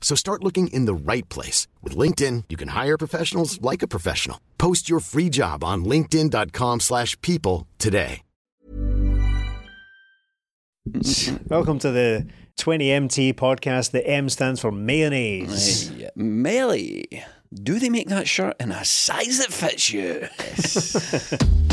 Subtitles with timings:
[0.00, 1.68] So start looking in the right place.
[1.82, 4.40] With LinkedIn, you can hire professionals like a professional.
[4.58, 8.22] Post your free job on linkedin.com slash people today.
[11.48, 12.26] Welcome to the
[12.56, 13.90] 20MT podcast.
[13.92, 15.88] The M stands for mayonnaise.
[15.90, 20.26] Hey, Melly, do they make that shirt in a size that fits you?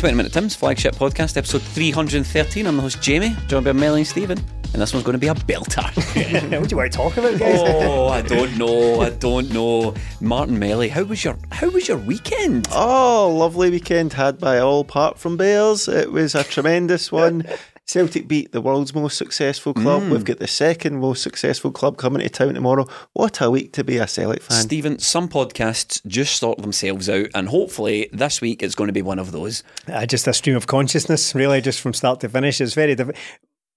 [0.00, 2.66] Twenty Minute Tim's flagship podcast, episode three hundred and thirteen.
[2.66, 4.38] I'm the host Jamie, joined by Melly and Stephen,
[4.72, 5.84] and this one's going to be a belter.
[6.58, 7.60] what do you want to talk about, guys?
[7.62, 9.02] oh, I don't know.
[9.02, 9.92] I don't know.
[10.22, 12.66] Martin Melly, how was your how was your weekend?
[12.72, 15.86] Oh, lovely weekend had by all apart from Bears.
[15.86, 17.44] It was a tremendous one.
[17.90, 20.02] Celtic beat the world's most successful club.
[20.02, 20.10] Mm.
[20.10, 22.86] We've got the second most successful club coming to town tomorrow.
[23.14, 24.62] What a week to be a Celtic fan.
[24.62, 29.02] Stephen, some podcasts just sort themselves out, and hopefully this week it's going to be
[29.02, 29.64] one of those.
[29.88, 32.60] Uh, just a stream of consciousness, really, just from start to finish.
[32.60, 33.10] It's very diff-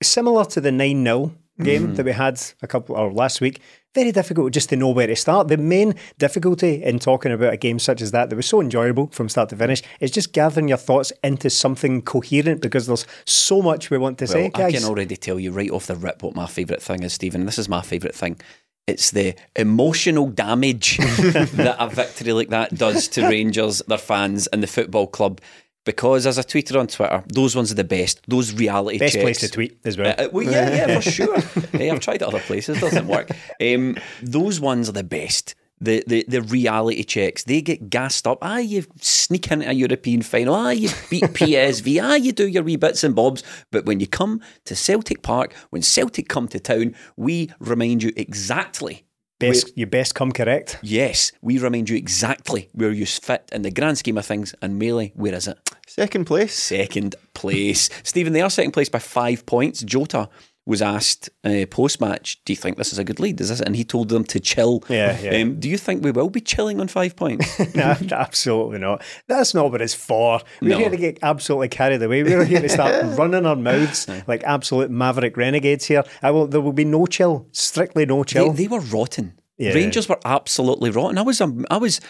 [0.02, 1.94] similar to the 9 0 game Mm-hmm.
[1.95, 3.61] that we had a couple or last week.
[3.94, 5.50] Very difficult just to know where to start.
[5.50, 9.07] The main difficulty in talking about a game such as that, that was so enjoyable
[9.07, 13.62] from start to finish, is just gathering your thoughts into something coherent because there's so
[13.62, 16.23] much we want to say, Well, I can already tell you right off the rip
[16.23, 17.45] what my favourite thing is, Stephen.
[17.45, 18.40] This is my favourite thing.
[18.85, 24.62] It's the emotional damage that a victory like that does to Rangers, their fans, and
[24.62, 25.40] the football club.
[25.85, 28.21] Because, as I tweeted on Twitter, those ones are the best.
[28.27, 29.11] Those reality checks.
[29.11, 29.23] Best checks.
[29.23, 30.16] place to tweet as well.
[30.17, 31.39] Uh, uh, well, yeah, yeah, for sure.
[31.77, 33.29] hey, I've tried other places, doesn't work.
[33.61, 35.55] Um, those ones are the best.
[35.81, 38.38] The, the the reality checks, they get gassed up.
[38.41, 40.55] Ah, you sneak into a European final.
[40.55, 42.01] Ah, you beat PSV.
[42.01, 43.43] Ah, you do your wee bits and bobs.
[43.69, 48.13] But when you come to Celtic Park, when Celtic come to town, we remind you
[48.16, 49.03] exactly
[49.49, 50.79] best, you best come correct.
[50.81, 54.55] Yes, we remind you exactly where you fit in the grand scheme of things.
[54.61, 55.57] And Melly, where is it?
[55.87, 56.53] Second place.
[56.53, 57.89] Second place.
[58.03, 59.81] Stephen, they are second place by five points.
[59.81, 60.29] Jota
[60.66, 63.59] was asked uh, post match, "Do you think this is a good lead?" Is this?
[63.59, 64.84] And he told them to chill.
[64.90, 65.41] Yeah, yeah.
[65.41, 67.59] Um, do you think we will be chilling on five points?
[67.75, 69.02] no, absolutely not.
[69.28, 70.40] That's not what it's for.
[70.62, 70.78] We're No.
[70.78, 72.23] here to get absolutely carried away.
[72.23, 76.03] We're here to start running our mouths like absolute maverick renegades here.
[76.22, 76.47] I will.
[76.47, 77.47] There will be no chill.
[77.52, 78.53] Strictly no they, chill.
[78.53, 79.40] they were rotten.
[79.57, 79.73] Yeah.
[79.73, 81.18] Rangers were absolutely rotten.
[81.18, 82.02] I was, um, I was,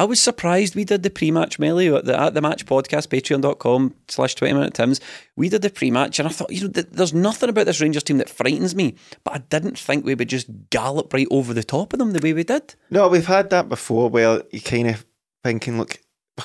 [0.00, 0.74] I was surprised.
[0.74, 4.72] We did the pre-match melee at the, at the match podcast, patreon.com slash 20 minute
[4.72, 4.98] Tims.
[5.36, 8.02] We did the pre-match and I thought, you know, th- there's nothing about this Rangers
[8.02, 8.94] team that frightens me,
[9.24, 12.20] but I didn't think we would just gallop right over the top of them the
[12.20, 12.74] way we did.
[12.90, 15.04] No, we've had that before where you kind of
[15.44, 16.00] thinking, look,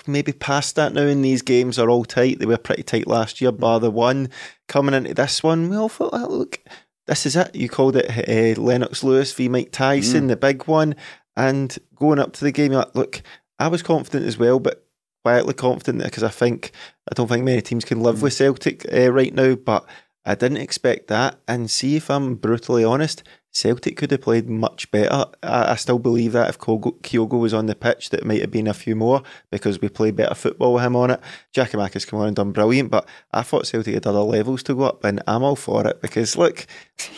[0.06, 2.40] maybe past that now in these games are all tight.
[2.40, 4.32] They were pretty tight last year, bar the one.
[4.68, 6.60] Coming into this one, we all thought, oh, look,
[7.08, 7.56] this is it.
[7.56, 10.98] You called it uh, Lennox Lewis v Mike Tyson, the big one.
[11.38, 13.22] And going up to the game, you're like, look,
[13.60, 14.86] I was confident as well, but
[15.24, 16.72] quietly confident because I think,
[17.12, 19.86] I don't think many teams can live with Celtic uh, right now, but
[20.26, 21.40] I didn't expect that.
[21.48, 23.24] And see if I'm brutally honest,
[23.56, 25.28] Celtic could have played much better.
[25.42, 28.52] I, I still believe that if Kyogo, Kyogo was on the pitch, that might have
[28.52, 31.22] been a few more because we played better football with him on it.
[31.54, 34.62] Jacky Mack has come on and done brilliant, but I thought Celtic had other levels
[34.64, 36.68] to go up, and I'm all for it because look,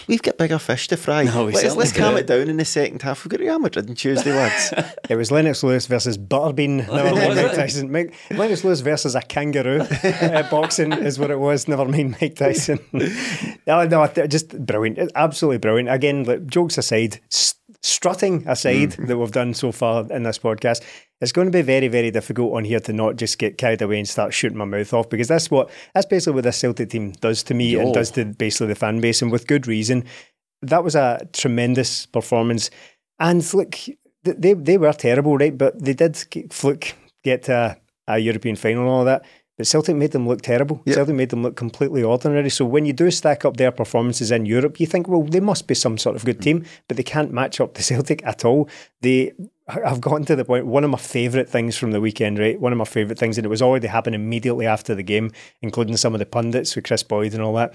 [0.06, 1.24] we've got bigger fish to fry.
[1.24, 3.26] No, we let's let's calm it down in the second half.
[3.26, 4.74] We've got Real Madrid on Tuesday, lads.
[5.10, 6.78] It was Lennox Lewis versus Butterbean.
[6.94, 7.56] Never mind Mike it?
[7.56, 7.92] Tyson.
[7.92, 9.80] Mike, Lennox Lewis versus a kangaroo.
[10.04, 11.68] uh, boxing is what it was.
[11.68, 12.80] Never mind Mike Tyson.
[13.66, 15.12] no, no, just brilliant.
[15.16, 15.90] Absolutely brilliant.
[15.90, 17.20] Again, like, jokes aside,
[17.82, 19.08] strutting aside mm.
[19.08, 20.84] that we've done so far in this podcast,
[21.22, 23.98] it's going to be very, very difficult on here to not just get carried away
[23.98, 27.12] and start shooting my mouth off because that's what that's basically what this Celtic team
[27.14, 30.04] does to me and does to basically the fan base, and with good reason.
[30.62, 32.70] That was a tremendous performance.
[33.20, 33.76] And look,
[34.24, 35.58] they they were terrible, right?
[35.58, 37.78] But they did get, fluke get to
[38.08, 39.26] a European final and all that.
[39.58, 40.82] But Celtic made them look terrible.
[40.86, 40.96] Yep.
[40.96, 42.50] Celtic made them look completely ordinary.
[42.50, 45.68] So when you do stack up their performances in Europe, you think, well, they must
[45.68, 48.70] be some sort of good team, but they can't match up to Celtic at all.
[49.02, 49.34] They
[49.68, 50.66] I've gotten to the point.
[50.66, 52.60] One of my favourite things from the weekend, right?
[52.60, 55.32] One of my favourite things, and it was already happening immediately after the game,
[55.62, 57.74] including some of the pundits with Kris Boyd and all that.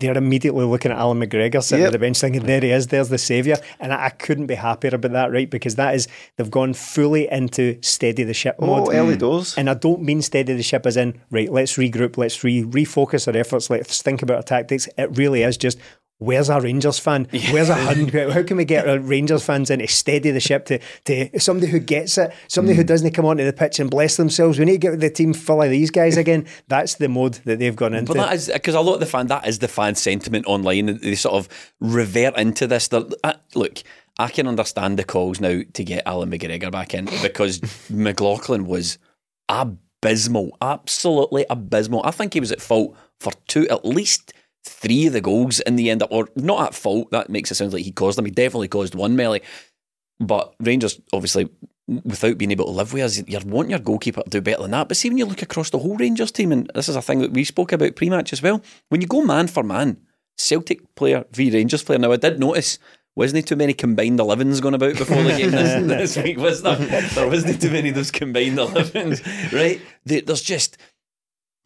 [0.00, 1.86] They're immediately looking at Allan McGregor sitting Yep.
[1.88, 2.88] at the bench, thinking, "There he is.
[2.88, 3.56] There's the saviour.
[3.78, 5.48] And I, I couldn't be happier about that, right?
[5.48, 8.94] Because that is they've gone fully into steady the ship Oh, mode.
[8.94, 9.20] early mm.
[9.20, 9.54] doors.
[9.56, 13.28] And I don't mean steady the ship as in, right, let's regroup, let's re refocus
[13.32, 14.88] our efforts, let's think about our tactics.
[14.98, 15.78] It really is just
[16.24, 17.28] where's our Rangers fan?
[17.50, 18.32] Where's a hundred?
[18.32, 21.70] How can we get our Rangers fans in to steady the ship to, to somebody
[21.70, 24.58] who gets it, somebody who doesn't come onto the pitch and bless themselves?
[24.58, 26.46] We need to get the team full of these guys again.
[26.68, 28.14] That's the mode that they've gone into.
[28.14, 30.98] But that is because a lot of the fan that is the fan sentiment online.
[30.98, 32.92] They sort of revert into this.
[32.92, 33.82] Uh, look,
[34.18, 37.60] I can understand the calls now to get Allan McGregor back in because
[37.90, 38.98] McLaughlin was
[39.48, 42.02] abysmal, absolutely abysmal.
[42.04, 44.32] I think he was at fault for two, at least
[44.64, 47.10] three of the goals in the end up, or not at fault.
[47.10, 48.24] That makes it sound like he caused them.
[48.24, 49.42] He definitely caused one, Melly.
[50.20, 51.48] But Rangers, obviously,
[51.86, 54.70] without being able to live with us, you'd want your goalkeeper to do better than
[54.70, 54.88] that.
[54.88, 57.20] But see, when you look across the whole Rangers team, and this is a thing
[57.20, 59.98] that we spoke about pre match as well, when you go man for man,
[60.36, 61.98] Celtic player v Rangers player.
[61.98, 62.78] Now, I did notice,
[63.16, 66.62] wasn't there too many combined 11s going about before the game this, this week, was
[66.62, 66.76] there?
[66.76, 69.80] There wasn't too many of those combined 11s, right?
[70.04, 70.76] There's just,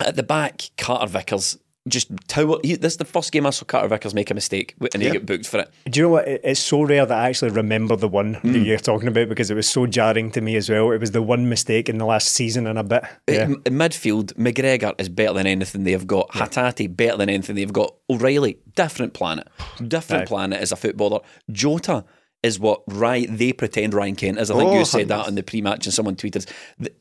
[0.00, 1.58] at the back, Carter Vickers.
[1.88, 2.58] Just tower.
[2.62, 5.08] He, this is the first game I saw Carter Vickers make a mistake and he
[5.08, 5.14] Yeah.
[5.14, 5.70] got booked for it.
[5.90, 6.28] Do you know what?
[6.28, 8.52] It- It's so rare that I actually remember the one Hmm.
[8.52, 10.90] that you're talking about because it was so jarring to me as well.
[10.92, 13.04] It was the one mistake in the last season and a bit.
[13.28, 13.44] Yeah.
[13.44, 16.30] In in midfield, McGregor is better than anything they've got.
[16.32, 17.94] Hatate better than anything they've got.
[18.10, 19.48] O'Reilly, different planet,
[19.86, 20.26] different Aye.
[20.26, 21.20] planet as a footballer.
[21.50, 22.04] Jota
[22.42, 24.50] is what Ryan, they pretend Ryan Kent is.
[24.50, 26.48] I think Oh, you said that on the pre-match, and someone tweeted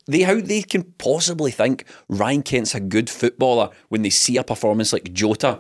[0.08, 4.44] they how they can possibly think Ryan Kent's a good footballer when they see a
[4.44, 5.60] performance like Jota.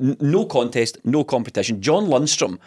[0.00, 1.80] No contest, no competition.
[1.80, 2.58] John Lundstram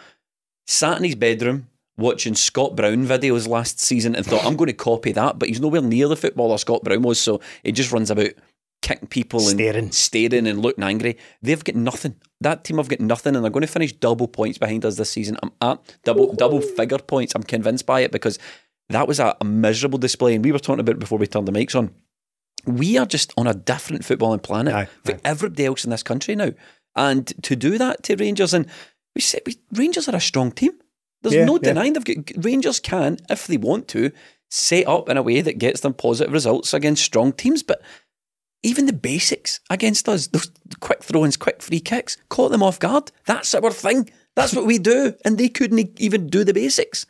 [0.66, 4.72] sat in his bedroom watching Scott Brown videos last season and thought, I'm going to
[4.72, 8.10] copy that, but he's nowhere near the footballer Scott Brown was, so he just runs
[8.10, 8.30] about
[8.80, 9.92] kicking people and Staring.
[9.92, 11.18] staring and looking angry.
[11.42, 12.16] They've got nothing.
[12.42, 15.10] That team have got nothing, and they're going to finish double points behind us this
[15.10, 15.36] season.
[15.42, 17.34] I'm at double double figure points.
[17.34, 18.38] I'm convinced by it because
[18.88, 21.46] that was a, a miserable display, and we were talking about it before we turned
[21.46, 21.90] the mics on.
[22.66, 26.34] We are just on a different footballing planet Aye, for everybody else in this country
[26.34, 26.52] now,
[26.96, 28.66] and to do that to Rangers and
[29.14, 30.72] we said we, Rangers are a strong team.
[31.22, 31.72] There's Yeah, no yeah.
[31.72, 34.12] denying they've got Rangers can, if they want to,
[34.50, 37.62] set up in a way that gets them positive results against strong teams.
[37.62, 37.82] But
[38.62, 43.10] even the basics against us, those quick throw-ins, quick free kicks, caught them off guard.
[43.26, 44.10] That's our thing.
[44.36, 47.06] That's what we do, and they couldn't even do the basics.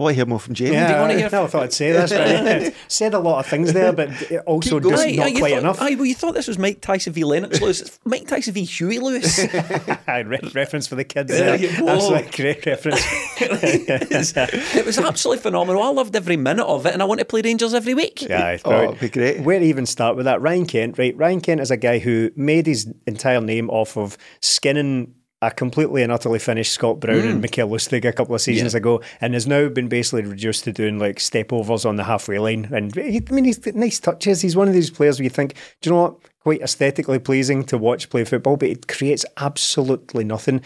[0.00, 0.72] I want to hear more from Jamie.
[0.72, 3.40] Yeah, do you wanna I hear- never thought I'd say this, but said a lot
[3.40, 4.08] of things there, but
[4.46, 5.82] also Keep just Aye, not aye, quite thought, enough.
[5.82, 7.82] Aye, well, you thought this was Mike Tyson v Lennox Lewis.
[7.82, 9.38] It's Mike Tyson v Huey Lewis.
[10.08, 11.70] Aye, re- reference for the kids There there.
[11.70, 12.22] you go.
[12.32, 13.00] Great reference.
[13.40, 15.82] it was absolutely phenomenal.
[15.82, 18.22] I loved every minute of it, and I want to play Rangers every week.
[18.22, 19.40] Yeah, Oh, it'd be great.
[19.40, 20.40] Where to even start with that?
[20.40, 21.16] Ryan Kent, right?
[21.16, 26.02] Ryan Kent is a guy who made his entire name off of skinning a completely
[26.02, 27.42] and utterly finished Scott Brown and mm.
[27.42, 28.78] Mikael Lustig a couple of seasons Yeah.
[28.78, 32.38] ago, and has now been basically reduced to doing like step overs on the halfway
[32.38, 32.68] line.
[32.72, 34.42] And he, I mean, he's nice touches.
[34.42, 36.16] He's one of these players where you think, do you know what?
[36.40, 40.62] Quite aesthetically pleasing to watch play football, but it creates absolutely nothing.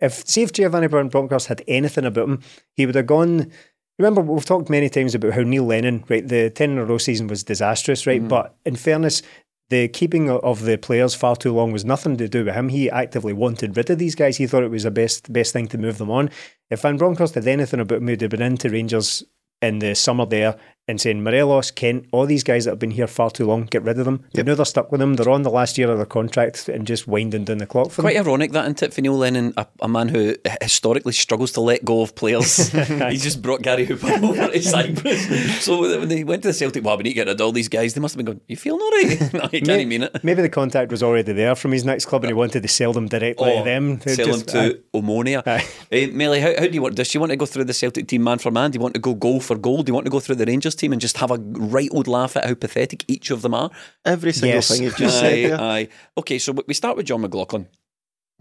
[0.00, 2.42] If see if Giovanni Brown Bronckhorst had anything about him,
[2.74, 3.50] he would have gone.
[3.98, 6.26] Remember, we've talked many times about how Neil Lennon, right?
[6.26, 8.22] The ten in a row season was disastrous, right?
[8.22, 8.28] Mm.
[8.28, 9.22] But in fairness,
[9.70, 12.68] the keeping of the players far too long was nothing to do with him.
[12.68, 14.36] He actively wanted rid of these guys.
[14.36, 16.30] He thought it was the best best thing to move them on.
[16.70, 19.24] If Van Bronckhorst had anything about have been into Rangers
[19.62, 20.56] in the summer there
[20.88, 23.82] and saying Morelos, Kent, all these guys that have been here far too long, get
[23.84, 24.24] rid of them.
[24.34, 25.14] But know they're stuck with them.
[25.14, 28.02] They're on the last year of their contract and just winding down the clock for
[28.02, 28.26] Quite them.
[28.26, 32.14] ironic that in for Lennon, a, a man who historically struggles to let go of
[32.16, 32.70] players.
[32.72, 35.62] he just brought Gary Hooper over to Cyprus.
[35.64, 37.52] So when they went to the Celtic, well, we need to get rid of all
[37.52, 37.94] these guys.
[37.94, 39.32] They must have been going, you feeling all right?
[39.34, 40.24] no, you can't mean it.
[40.24, 42.92] Maybe the contact was already there from his next club and he wanted to sell
[42.92, 44.00] them directly to them.
[44.04, 45.46] Oh, sell Just- them to Omonia.
[45.46, 45.66] Aye.
[45.92, 46.96] Uh, Melly, how, how do you want?
[46.96, 48.70] Does she want to go through the Celtic team man for man?
[48.72, 49.82] Do you want to go goal for goal?
[49.82, 52.06] Do you want to go through the Rangers team and just have a right old
[52.08, 53.70] laugh at how pathetic each of them are?
[54.04, 54.68] Every single Yes.
[54.68, 55.60] thing you've just aye, said there.
[55.60, 55.88] aye.
[56.18, 57.68] Okay, so we start with Jon McLaughlin.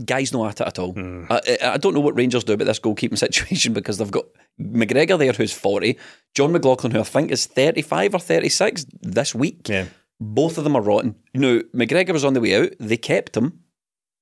[0.06, 0.94] Guy's not at it at all.
[0.94, 1.26] Hmm.
[1.30, 4.26] I, I I don't know what Rangers do about this goalkeeping situation because they've got
[4.60, 5.98] McGregor there who's 40,
[6.36, 9.68] Jon McLaughlin who I think is 35 or 36 this week.
[9.68, 9.86] Yeah.
[10.22, 11.16] Both of them are rotten.
[11.34, 12.72] Now, McGregor was on the way out.
[12.80, 13.60] They kept him,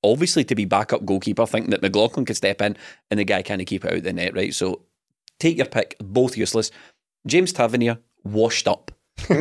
[0.03, 2.75] obviously to be backup goalkeeper, thinking that McLaughlin could step in
[3.11, 4.53] and the guy kind of keep it out the net, right?
[4.53, 4.81] So
[5.39, 6.71] take your pick, both useless.
[7.27, 8.91] James Tavernier, washed up.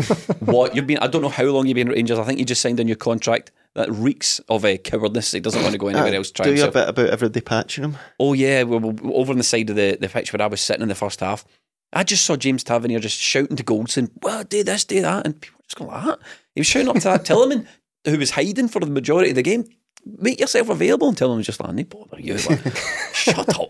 [0.41, 0.99] what you've been?
[0.99, 2.19] I don't know how long you've been at Rangers.
[2.19, 5.33] I think you just signed a new contract that reeks of a cowardice.
[5.33, 6.31] He doesn't want to go anywhere else.
[6.31, 7.97] Try Uh, Do you a bit about everybody patching him?
[8.19, 10.61] Oh yeah, we were over on the side of the, the pitch where I was
[10.63, 11.45] sitting in the first half.
[11.93, 15.41] I just saw James Tavernier just shouting to Goldson, "Well, do this, do that," and
[15.41, 16.19] people were just going like that.
[16.55, 17.69] He was shouting up to that Tillman,
[18.07, 19.65] who was hiding for the majority of the game.
[20.05, 22.77] Make yourself available, and Tillman was just like, "No bother you." Like,
[23.13, 23.69] Shut up!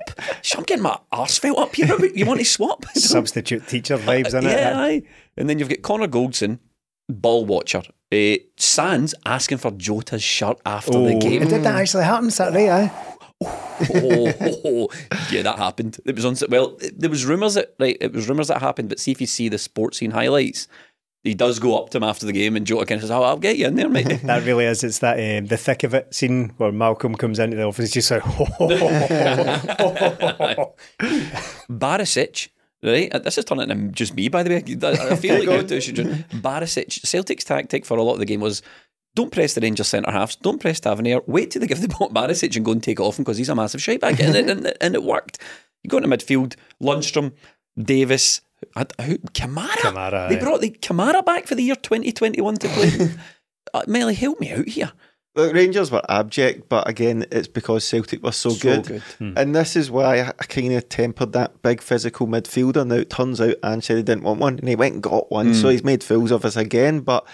[0.57, 1.87] I'm getting my arse felt up here.
[2.15, 2.85] You want to swap?
[2.95, 4.77] Substitute teacher vibes in yeah, it.
[4.77, 5.03] aye.
[5.39, 6.59] And then you've got Connor Goldson,
[7.09, 7.83] ball watcher.
[8.13, 11.49] Uh, Sands asking for Jota's shirt after the Oh, game.
[11.49, 12.71] Did that actually happen Saturday?
[12.71, 12.93] Aye.
[13.45, 14.89] oh,
[15.31, 15.99] yeah, that happened.
[16.07, 16.37] It was on.
[16.51, 17.97] Well, there was rumours that right.
[18.01, 18.89] It was rumours that happened.
[18.89, 20.69] But see if you see the Sportscene highlights,
[21.27, 23.23] he does go up to him after the game, and Jota kind of says, "Oh,
[23.23, 24.83] I'll get you in there, mate." That really is.
[24.85, 28.11] It's that um, the thick of it scene where Malcolm comes into the office, just
[28.11, 28.23] like,
[31.71, 32.49] Barisic,
[32.83, 33.13] right?
[33.13, 34.57] uh, This is turning into just me, by the way.
[35.11, 35.97] I feel like you two should.
[35.97, 38.63] Barisic, Celtic's tactic for a lot of the game was
[39.15, 42.09] don't press the Rangers centre halves, don't press Tavernier, wait till they give the ball
[42.09, 44.21] to Barisic and go and take it off him because he's a massive shite bag.
[44.21, 45.39] And it, and, and it worked.
[45.83, 47.33] You go into midfield, Lundstram,
[47.79, 48.43] Davis,
[48.75, 49.69] I- who, Kamara.
[49.77, 50.41] Kamara, They aye.
[50.41, 52.91] brought the Kamara back for the year 2021 to play.
[53.75, 54.93] uh, Melly, help me out here.
[55.35, 59.03] Look, Rangers were abject, but again, it's because Celtic were so, So good.
[59.19, 59.35] good.
[59.37, 62.87] And this is why I, I kind of tempered that big physical midfielder.
[62.87, 65.31] Now, it turns out Ange said he didn't want one, and he went and got
[65.31, 67.01] one, so he's made fools of us again.
[67.01, 67.27] But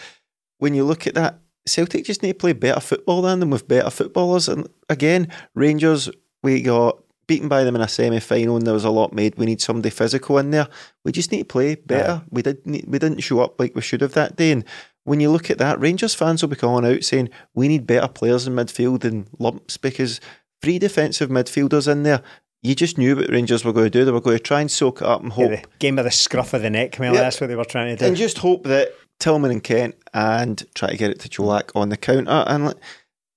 [0.59, 3.69] when you look at that, Celtic just need to play better football than them with
[3.69, 4.49] better footballers.
[4.49, 6.11] And again, Rangers,
[6.43, 7.02] we got
[7.33, 9.37] beaten by them in a semi final, and there was a lot made.
[9.37, 10.69] We need somebody physical in there.
[11.03, 12.23] We just need to play better.
[12.31, 14.53] We did need, we didn't show up like we should have that day.
[14.53, 14.65] And
[15.05, 18.07] when you look at that, Rangers fans will be calling out saying we need better
[18.09, 20.21] players in midfield than lumps because
[20.61, 22.23] three defensive midfielders in there.
[22.63, 24.05] You just knew what Rangers were going to do.
[24.05, 26.11] They were going to try and soak it up and hope the game of the
[26.11, 27.15] scruff of the neck, Mel.
[27.15, 27.23] Yeah.
[27.23, 28.07] That's what they were trying to do.
[28.07, 31.89] and just hope that Tillman and Kent and try to get it to Colak on
[31.89, 32.45] the counter.
[32.47, 32.77] And like,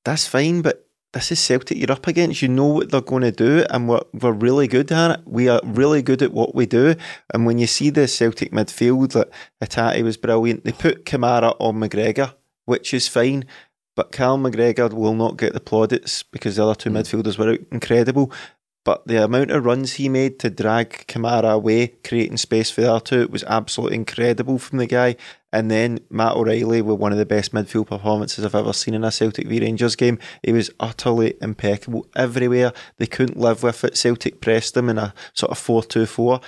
[0.03, 0.84] that's fine, but
[1.15, 2.41] this is Celtic you're up against.
[2.41, 5.21] You know what they're going to do, and we're, we're really good at it.
[5.25, 6.95] We are really good at what we do.
[7.33, 9.31] And when you see the Celtic midfield, like
[9.63, 10.65] Hatate was brilliant.
[10.65, 12.33] They put Kamara on McGregor,
[12.65, 13.45] which is fine.
[13.95, 16.97] But Cal McGregor will not get the plaudits because the other two mm.
[16.97, 18.29] midfielders were incredible.
[18.85, 22.93] But the amount of runs he made to drag Kamara away, creating space for the
[22.93, 25.15] other two, was absolutely incredible from the guy.
[25.51, 29.03] And then Matt O'Reilly with one of the best midfield performances I've ever seen in
[29.03, 30.19] a Celtic v Rangers game.
[30.43, 32.73] He was utterly impeccable everywhere.
[32.97, 33.97] They couldn't live with it.
[33.97, 36.39] Celtic pressed them in a sort of 4 2 4.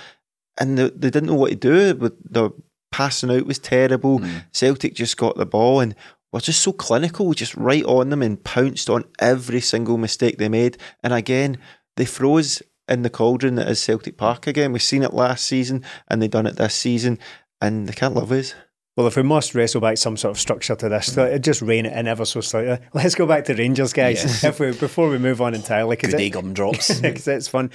[0.60, 1.94] And they, they didn't know what to do.
[1.94, 2.50] But The
[2.92, 4.18] passing out was terrible.
[4.18, 4.38] Hmm.
[4.52, 5.96] Celtic just got the ball and
[6.32, 10.48] were just so clinical, just right on them and pounced on every single mistake they
[10.48, 10.76] made.
[11.02, 11.58] And again,
[11.98, 14.72] they froze in the cauldron that is Celtic Park again.
[14.72, 17.18] We've seen it last season and they've done it this season
[17.60, 18.54] and they can't live us.
[18.96, 21.60] Well, if we must wrestle back some sort of structure to this, so it just
[21.60, 22.78] rein it in ever so slightly.
[22.94, 24.24] Let's go back to Rangers, guys.
[24.24, 24.44] Yes.
[24.44, 26.98] If we before we move on entirely, because Good it, day gumdrops.
[27.00, 27.70] because it's fun.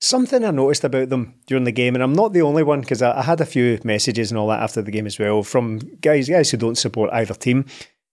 [0.00, 3.02] Something I noticed about them during the game, and I'm not the only one because
[3.02, 5.78] I, I had a few messages and all that after the game as well from
[6.00, 7.66] guys guys who don't support either team.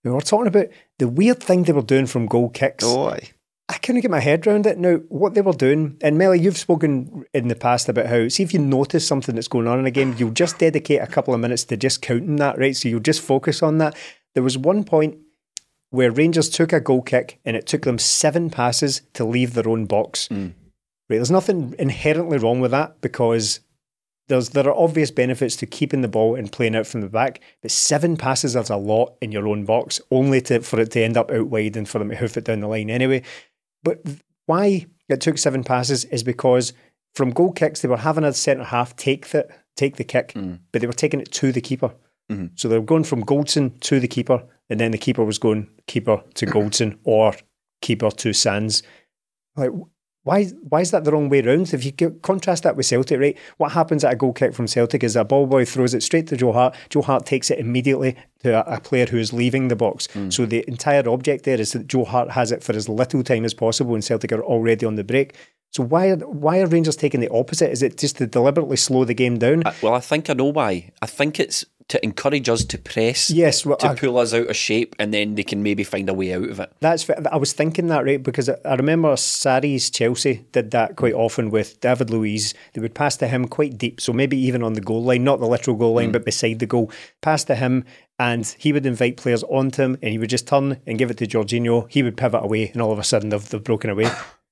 [0.03, 0.67] We were talking about
[0.99, 2.83] the weird thing they were doing from goal kicks.
[2.85, 3.31] Oh, aye.
[3.71, 4.77] I couldn't get my head around it.
[4.77, 8.43] Now, what they were doing, and Melly, you've spoken in the past about how, see
[8.43, 11.33] if you notice something that's going on in a game, you'll just dedicate a couple
[11.33, 12.75] of minutes to just counting that, right?
[12.75, 13.95] So you'll just focus on that.
[14.33, 15.19] There was one point
[15.89, 19.69] where Rangers took a goal kick and it took them seven passes to leave their
[19.69, 20.27] own box.
[20.27, 20.53] Mm.
[21.09, 23.61] Right, there's nothing inherently wrong with that because
[24.31, 27.41] there's there are obvious benefits to keeping the ball and playing out from the back,
[27.61, 31.03] but seven passes is a lot in your own box, only to for it to
[31.03, 33.21] end up out wide and for them to hoof it down the line anyway.
[33.83, 34.01] But
[34.45, 36.73] why it took seven passes is because
[37.15, 40.59] from goal kicks they were having a centre half take the take the kick, mm.
[40.71, 41.93] but they were taking it to the keeper.
[42.31, 42.47] Mm-hmm.
[42.55, 45.69] So they were going from Goldson to the keeper, and then the keeper was going
[45.87, 47.33] keeper to Goldson or
[47.81, 48.83] keeper to Sands.
[49.55, 49.71] Like
[50.23, 51.73] why why is that the wrong way round?
[51.73, 53.37] If you contrast that with Celtic, right?
[53.57, 56.27] What happens at a goal kick from Celtic is a ball boy throws it straight
[56.27, 56.75] to Joe Hart.
[56.89, 60.07] Joe Hart takes it immediately to a, a player who is leaving the box.
[60.29, 63.45] So the entire object there is that Joe Hart has it for as little time
[63.45, 65.35] as possible, and Celtic are already on the break.
[65.71, 67.71] So why are, why are Rangers taking the opposite?
[67.71, 69.63] Is it just to deliberately slow the game down?
[69.65, 70.91] Uh, well, I think I know why.
[71.01, 74.47] I think it's to encourage us to press, yes, well, to I- pull us out
[74.47, 76.71] of shape, and then they can maybe find a way out of it.
[76.79, 81.49] That's I was thinking that right because I- remember Sarri's Chelsea did that quite often
[81.49, 82.53] with David Luiz.
[82.73, 85.39] They would pass to him quite deep, so maybe even on the goal line, not
[85.39, 86.13] the literal goal line, mm.
[86.13, 87.85] but beside the goal, pass to him,
[88.19, 91.17] and he would invite players onto him, and he would just turn and give it
[91.17, 91.87] to Jorginho.
[91.89, 94.09] He would pivot away, and all of a sudden they've, they've broken away.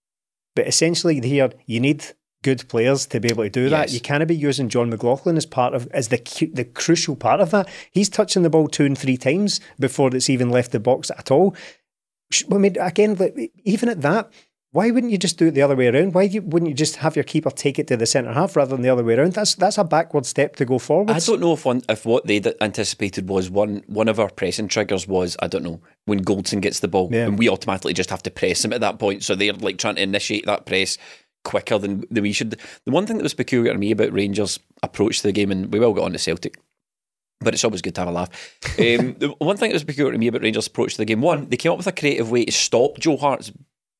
[0.55, 2.05] but essentially, here you need
[2.43, 3.91] good players to be able to do that.
[3.91, 6.17] You can't be using Jon McLaughlin as part of as the
[6.53, 7.67] the crucial part of that.
[7.91, 11.31] He's touching the ball two and three times before it's even left the box at
[11.31, 11.55] all.
[12.51, 13.17] I mean, again,
[13.63, 14.31] even at that,
[14.71, 16.13] why wouldn't you just do it the other way around?
[16.13, 18.83] Why wouldn't you just have your keeper take it to the centre half rather than
[18.83, 19.33] the other way around?
[19.33, 21.09] That's that's a backward step to go forward.
[21.09, 24.67] I don't know if one if what they anticipated was one one of our pressing
[24.67, 27.25] triggers was I don't know when Goldson gets the ball Yeah.
[27.25, 29.95] and we automatically just have to press him at that point, so they're like trying
[29.95, 30.99] to initiate that press
[31.43, 32.51] quicker than, than we should.
[32.85, 35.71] The one thing that was peculiar to me about Rangers' approach to the game, and
[35.71, 36.59] we will get on to Celtic.
[37.41, 38.29] But it's always good to have a laugh.
[38.77, 41.21] Um, the one thing that was peculiar to me about Rangers' approach to the game,
[41.21, 43.51] one, they came up with a creative way to stop Joe Hart's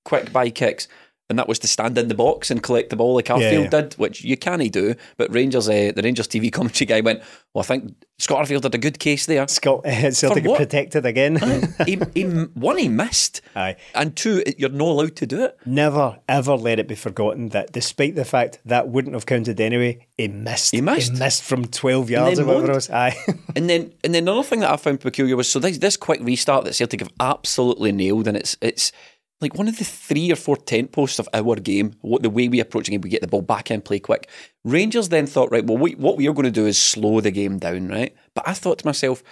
[0.06, 0.88] quick by kicks,
[1.30, 3.82] and that was to stand in the box and collect the ball like Arfield yeah.
[3.82, 4.96] did, which you can't do.
[5.18, 7.22] But Rangers, uh, the Rangers TV commentary guy went,
[7.54, 11.38] "Well, I think Scott Arfield had a good case there." Scott uh, Celtic protected again.
[11.86, 13.76] he, he, one, he missed, Aye.
[13.96, 15.58] and two, you're not allowed to do it.
[15.66, 20.06] Never ever let it be forgotten that despite the fact that wouldn't have counted anyway,
[20.18, 20.72] he missed.
[20.72, 21.44] He missed.
[21.44, 22.80] from twelve yards or whatever.
[22.94, 23.16] Aye.
[23.56, 26.22] And then, and then another thing that I found peculiar was so this, this quick
[26.22, 28.92] restart that Celtic have absolutely nailed, and it's it's
[29.42, 31.94] like one of the three or four tent posts of our game.
[32.02, 34.30] What the way we approach a game, we get the ball back in, play quick.
[34.66, 37.32] Rangers then thought, right, well, we, what we are going to do is slow the
[37.32, 38.16] game down, right?
[38.36, 39.24] But I thought to myself,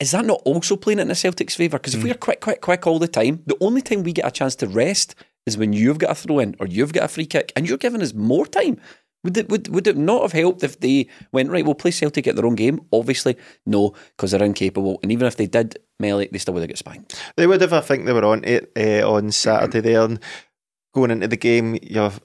[0.00, 1.78] is that not also playing it in the Celtic's favour?
[1.78, 2.20] Because if we're hmm.
[2.20, 5.16] quick, quick, quick all the time, the only time we get a chance to rest
[5.44, 7.78] is when you've got a throw in or you've got a free kick, and you're
[7.78, 8.80] giving us more time.
[9.24, 12.26] Would it, would, would it not have helped if they went, right, we'll play Celtic
[12.26, 12.80] at their own game?
[12.92, 15.00] Obviously, no, because they're incapable.
[15.02, 17.20] And even if they did, Melly, they still would have got spanked.
[17.36, 20.02] They would have, I think they were on it uh, on Saturday there.
[20.02, 20.20] And
[20.94, 21.78] going into the game,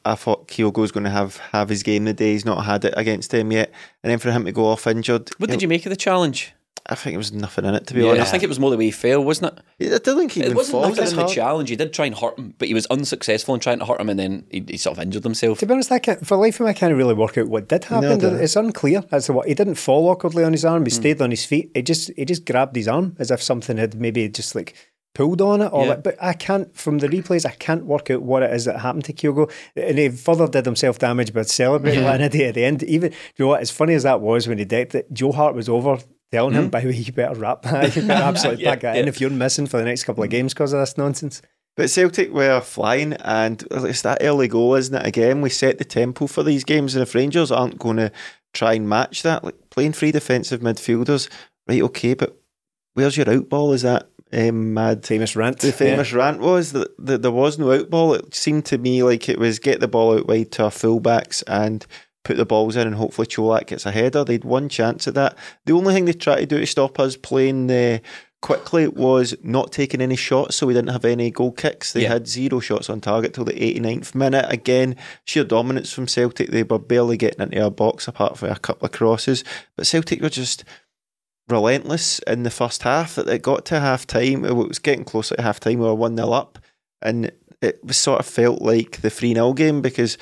[0.05, 2.33] I thought Kyogo's going to have, have his game the day.
[2.33, 3.71] He's not had it against them yet.
[4.03, 6.53] And then for him to go off injured, What did you make of the challenge?
[6.85, 8.69] I think it was nothing in it, to be Yeah, I think it was more
[8.69, 9.93] the way he fell, wasn't it?
[9.93, 11.33] I don't think he It wasn't fought nothing as in the hard.
[11.33, 11.69] challenge.
[11.69, 14.09] He did try and hurt him, but he was unsuccessful in trying to hurt him,
[14.09, 15.59] and then he, he sort of injured himself.
[15.59, 17.69] To be honest, I can't, for life of me, I can't really work out what
[17.69, 18.19] did happen.
[18.19, 20.85] No, it's unclear as to what he didn't fall awkwardly on his arm.
[20.85, 21.01] He hmm.
[21.01, 21.71] stayed on his feet.
[21.73, 24.75] He just he just grabbed his arm as if something had maybe just like
[25.13, 25.71] pulled on it.
[25.71, 25.89] Or Yeah.
[25.91, 27.45] like, but I can't from the replays.
[27.45, 29.51] I can't work out what it is that happened to Kyogo.
[29.75, 32.83] And he further did himself damage by celebrating like an idiot at the end.
[32.83, 33.61] Even you know what?
[33.61, 36.00] As funny as that was when he decked it, Joe Hart was over.
[36.33, 37.96] Telling him, by the way, you better wrap that.
[37.96, 40.31] You better absolutely Yeah, pack that in if you're missing for the next couple of
[40.31, 41.43] games because of this nonsense.
[41.77, 45.05] But Celtic were flying, and it's that early goal, isn't it?
[45.05, 48.11] Again, we set the tempo for these games, and if Rangers aren't going to
[48.51, 51.29] try and match that, like playing three defensive midfielders,
[51.67, 51.83] right?
[51.83, 52.35] Okay, but
[52.96, 53.72] where's your out ball?
[53.74, 55.05] Is that um, mad?
[55.05, 55.59] Famous rant.
[55.59, 58.15] The famous rant was that, that there was no out ball.
[58.15, 61.43] It seemed to me like it was get the ball out wide to our fullbacks
[61.46, 61.85] and
[62.24, 64.24] put the balls in, and hopefully Colak gets a header.
[64.24, 65.38] They'd one chance at that.
[65.66, 68.00] The only thing they tried to do to stop us playing uh,
[68.42, 71.94] quickly was not taking any shots, so we didn't have any goal kicks.
[71.94, 72.09] They Yeah.
[72.09, 74.46] had zero shots on target till the 89th minute.
[74.50, 76.51] Again, sheer dominance from Celtic.
[76.51, 79.44] They were barely getting into our box apart from a couple of crosses.
[79.77, 80.64] But Celtic were just
[81.50, 83.16] relentless in the first half.
[83.16, 84.46] That It got to half time.
[84.46, 85.79] It was getting closer to half time.
[85.79, 86.59] We were 1 0 up.
[87.01, 87.31] And
[87.62, 90.18] it was sort of felt like the 3 0 game because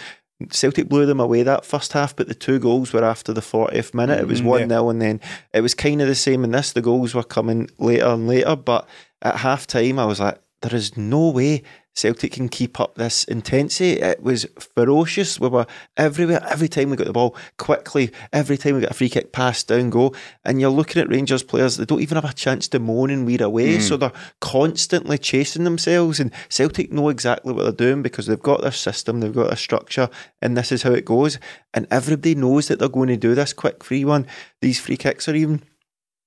[0.50, 3.94] Celtic blew them away that first half, but the two goals were after the 40th
[3.94, 4.20] minute.
[4.20, 4.68] It was mm-hmm.
[4.68, 5.22] 1 0, and then
[5.54, 6.74] it was kind of the same in this.
[6.74, 8.56] The goals were coming later and later.
[8.56, 8.88] But
[9.22, 13.24] at half time, I was like, there is no way Celtic can keep up this
[13.26, 14.00] intensity.
[14.00, 15.40] It was ferocious.
[15.40, 15.66] We were
[15.98, 16.42] everywhere.
[16.50, 18.12] Every time we got the ball, quickly.
[18.32, 20.14] Every time we got a free kick, pass, down, go.
[20.46, 23.26] And you're looking at Rangers players, they don't even have a chance to moan and
[23.26, 23.78] we're away.
[23.78, 23.82] Mm.
[23.82, 26.20] So they're constantly chasing themselves.
[26.20, 29.58] And Celtic know exactly what they're doing because they've got their system, they've got their
[29.58, 30.10] structure,
[30.42, 31.40] and this is how it goes.
[31.74, 34.28] And everybody knows that they're going to do this quick free one.
[34.62, 35.64] These free kicks are even.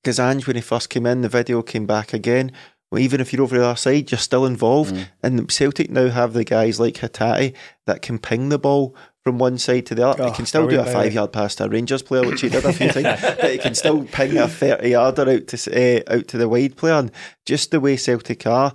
[0.05, 2.53] Gazange, when he first came in, the video came back again.
[2.95, 5.09] Well, even if you're over the other side, you're still involved.
[5.21, 7.53] And Celtic now have the guys like Hatate
[7.87, 10.23] that can ping the ball from one side to the other.
[10.23, 12.49] Oh, he can still do a five yard pass to a Rangers player, which he
[12.49, 15.57] did a few times, but he can still ping a 30 yarder out to,
[16.07, 16.95] uh, out to the wide player.
[16.95, 17.11] And
[17.45, 18.73] just the way Celtic are,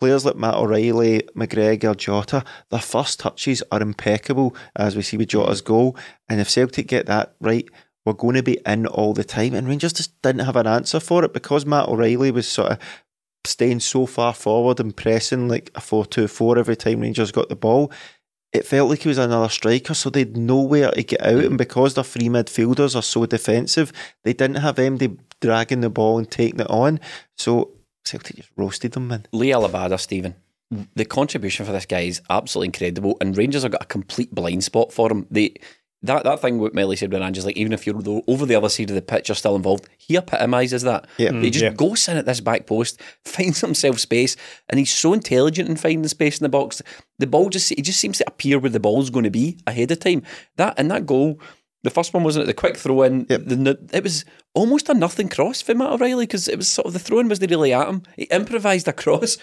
[0.00, 5.28] Players like Matt O'Reilly, McGregor, Jota, their first touches are impeccable, as we see with
[5.28, 5.94] Jota's goal.
[6.28, 7.68] And if Celtic get that right,
[8.06, 9.54] we're going to be in all the time.
[9.54, 12.78] And Rangers just didn't have an answer for it because Matt O'Reilly was sort of
[13.48, 17.48] staying so far forward and pressing like a 4 2 4 every time Rangers got
[17.48, 17.90] the ball.
[18.52, 21.44] It felt like he was another striker, so they'd nowhere to get out.
[21.44, 23.92] And because their three midfielders are so defensive,
[24.24, 26.98] they didn't have MD dragging the ball and taking it on.
[27.36, 27.72] So
[28.06, 29.26] Celtic just roasted them, man.
[29.34, 30.34] Liel Abada, Stephen.
[30.94, 34.64] The contribution for this guy is absolutely incredible, and Rangers have got a complete blind
[34.64, 35.26] spot for him.
[35.30, 35.54] They
[36.02, 38.54] that, that thing what Melly said when Ange's like, even if you're the, over the
[38.54, 39.88] other side of the pitch, you're still involved.
[39.96, 41.08] He epitomises that.
[41.16, 41.32] Yeah.
[41.32, 41.72] He just yeah.
[41.72, 44.36] goes in at this back post, finds himself space,
[44.68, 46.82] and he's so intelligent in finding space in the box.
[47.18, 49.90] The ball just he just seems to appear where the ball's going to be ahead
[49.90, 50.22] of time.
[50.56, 51.40] That and that goal,
[51.82, 53.26] the first one wasn't it the quick throw in.
[53.28, 53.42] Yep.
[53.46, 56.92] The, it was almost a nothing cross for Matt O'Reilly because it was sort of
[56.92, 58.02] the throw in was really really at him.
[58.16, 59.36] He improvised a cross.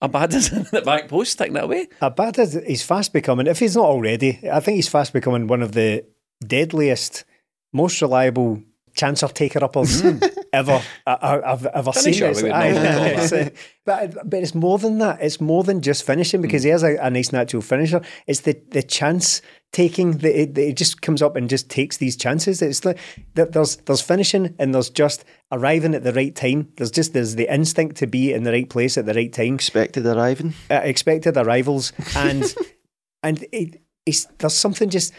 [0.00, 1.88] Abada's in the back post, sticking it away.
[2.00, 5.62] Abad is he's fast becoming, if he's not already, I think he's fast becoming one
[5.62, 6.04] of the
[6.46, 7.24] deadliest,
[7.72, 8.62] most reliable
[8.96, 10.18] chancer taker uppers hmm.
[10.52, 12.14] ever I, I, I've ever seen.
[12.14, 13.50] Finisher, It's- we would aye, normally call it's, uh,
[13.84, 15.20] but but it's more than that.
[15.20, 18.00] It's more than just finishing because he has a, a nice natural finisher.
[18.26, 22.16] It's the the chance taking that it, it just comes up and just takes these
[22.16, 22.62] chances.
[22.62, 22.98] It's like
[23.34, 26.72] that there's there's finishing and there's just arriving at the right time.
[26.76, 29.54] There's just there's the instinct to be in the right place at the right time
[29.54, 30.54] Expected arriving.
[30.70, 32.54] uh, expected arrivals and
[33.22, 35.12] and it, it's, there's something just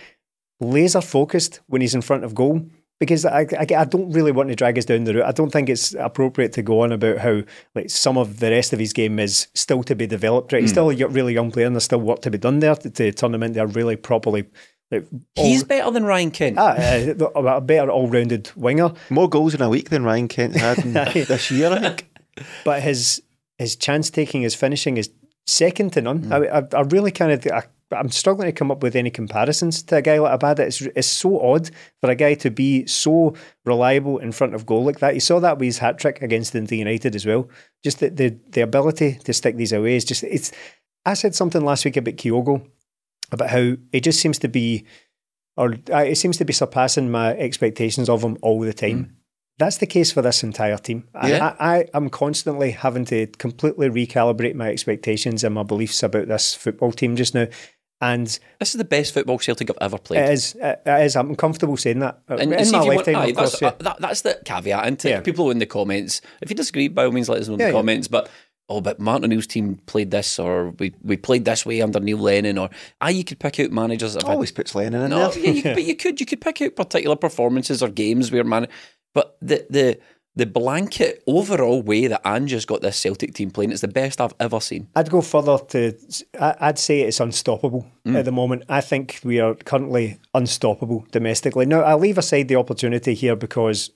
[0.60, 2.66] laser focused when he's in front of goal
[3.00, 5.26] because I, I, I don't really want to drag us down the route.
[5.26, 7.42] I don't think it's appropriate to go on about how
[7.76, 10.52] like some of the rest of his game is still to be developed.
[10.52, 12.76] Right, he's still a really young player and there's still work to be done there
[12.76, 14.46] to, to turn him into a really properly.
[14.92, 16.58] Like, He's better than Ryan Kent.
[16.58, 18.92] ah, uh, a better all-rounded winger.
[19.10, 22.10] More goals in a week than Ryan Kent had in this year, I think.
[22.66, 23.22] but his
[23.60, 25.12] his chance taking, his finishing is
[25.46, 26.32] second to none.
[26.34, 29.82] I, I, I really kind of, I, I'm struggling to come up with any comparisons
[29.84, 30.60] to a guy like Abada.
[30.60, 31.70] It's it's so odd
[32.02, 33.34] for a guy to be so
[33.66, 35.16] reliable in front of goal like that.
[35.16, 37.50] You saw that with his hat trick against United as well.
[37.84, 40.52] Just the, the the ability to stick these away is just it's.
[41.06, 42.68] I said something last week about Kyogo
[43.32, 44.86] about how it just seems to be,
[45.58, 49.16] or uh, it seems to be surpassing my expectations of him all the time.
[49.58, 51.08] That's the case for this entire team.
[51.22, 51.54] Yeah.
[51.60, 56.56] I, I, I'm constantly having to completely recalibrate my expectations and my beliefs about this
[56.56, 57.48] football team just now.
[58.02, 58.28] And
[58.60, 60.22] This is the best football Celtic have ever played.
[60.22, 62.22] it is, it is, I'm comfortable saying that.
[62.30, 63.68] And in my if you want- lifetime, aye, of course, that's, yeah.
[63.68, 64.88] uh, that, that's the caveat.
[64.88, 65.20] And to Yeah.
[65.22, 67.66] people in the comments, if you disagree, by all means, let us know in Yeah,
[67.68, 67.78] the yeah.
[67.80, 68.08] comments.
[68.08, 68.30] But
[68.70, 72.20] oh, but Martin O'Neill's team played this, or we, we played this way under Neil
[72.20, 72.70] Lennon, or
[73.02, 75.44] ah, you could pick out managers that have had Always puts Lennon in no, there.
[75.44, 78.68] yeah, you, but you could you could pick out particular performances or games where man,
[79.14, 80.00] but the the
[80.40, 84.34] the blanket overall way that Ange's got this Celtic team playing is the best I've
[84.40, 84.88] ever seen.
[84.96, 85.94] I'd go further to,
[86.40, 88.16] I'd say it's unstoppable Mm.
[88.18, 88.64] at the moment.
[88.70, 91.66] I think we are currently unstoppable domestically.
[91.66, 93.92] Now, I'll leave aside the opportunity here because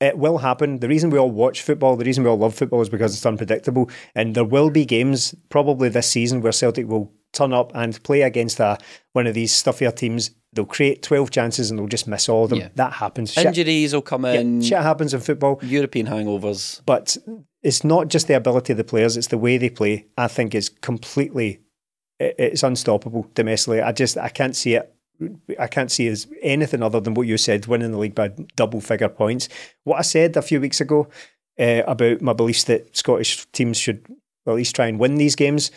[0.00, 0.78] it will happen.
[0.78, 3.26] The reason we all watch football, the reason we all love football is because it's
[3.26, 3.90] unpredictable.
[4.14, 8.22] And there will be games probably this season where Celtic will turn up and play
[8.22, 8.78] against a,
[9.12, 10.30] one of these stuffier teams.
[10.52, 12.58] They'll create 12 chances and they'll just miss all of them.
[12.58, 12.68] Yeah.
[12.74, 13.32] That happens.
[13.32, 15.60] Shit, Injuries will come yeah, in, shit happens in football.
[15.62, 16.80] European hangovers.
[16.86, 17.16] But
[17.62, 20.06] it's not just the ability of the players; it's the way they play.
[20.18, 21.60] I think is completely,
[22.18, 23.80] it- it's unstoppable domestically.
[23.80, 24.92] I just I can't see it.
[25.58, 28.80] I can't see as anything other than what you said, winning the league by double
[28.80, 29.48] figure points.
[29.84, 31.08] What I said a few weeks ago
[31.60, 34.04] uh, about my beliefs that Scottish teams should
[34.46, 35.70] at least try and win these games.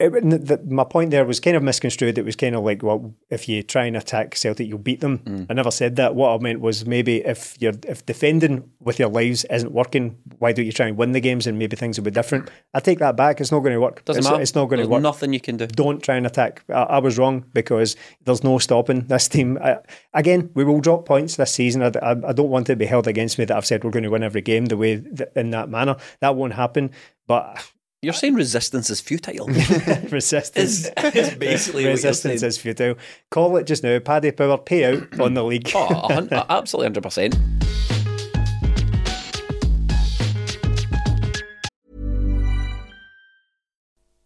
[0.00, 2.18] It, the, my point there was kind of misconstrued.
[2.18, 5.18] It was kind of like, well, if you try and attack Celtic, you'll beat them.
[5.18, 5.46] Mm.
[5.48, 6.16] I never said that.
[6.16, 10.50] What I meant was maybe if you're if defending with your lives isn't working, why
[10.50, 12.50] don't you try and win the games and maybe things will be different?
[12.74, 13.40] I take that back.
[13.40, 14.04] It's not going to work.
[14.04, 14.42] Doesn't it's, matter.
[14.42, 15.00] it's not going to work.
[15.00, 15.68] Nothing you can do.
[15.68, 16.64] Don't try and attack.
[16.68, 19.58] I, I was wrong because there's no stopping this team.
[19.62, 19.78] I,
[20.12, 21.84] again, we will drop points this season.
[21.84, 23.92] I, I, I don't want it to be held against me that I've said we're
[23.92, 25.94] going to win every game the way th- in that manner.
[26.18, 26.90] That won't happen.
[27.28, 27.64] But
[28.04, 29.46] You're saying resistance is futile.
[30.10, 30.56] resistance.
[30.56, 32.48] is, is basically what you're Resistance saying.
[32.48, 32.96] is futile.
[33.30, 33.98] Call it just now.
[33.98, 35.70] Paddy Power payout on the league.
[35.74, 37.34] Oh, a absolutely, hundred percent.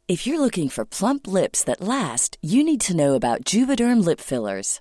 [0.08, 4.20] If you're looking for plump lips that last, you need to know about Juvederm lip
[4.20, 4.80] fillers.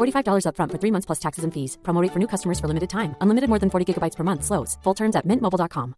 [0.00, 1.78] $45 upfront for three months plus taxes and fees.
[1.82, 3.14] Promo rate for new customers for limited time.
[3.20, 4.44] Unlimited more than 40 gigabytes per month.
[4.44, 4.78] Slows.
[4.82, 5.94] Full terms at mintmobile.com.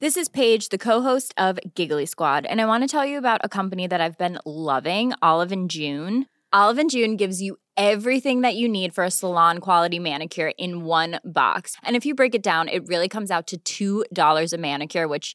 [0.00, 3.40] This is Paige, the co-host of Giggly Squad, and I want to tell you about
[3.44, 6.26] a company that I've been loving, Olive and June.
[6.52, 10.84] Olive and June gives you everything that you need for a salon quality manicure in
[10.84, 11.76] one box.
[11.84, 15.34] And if you break it down, it really comes out to $2 a manicure, which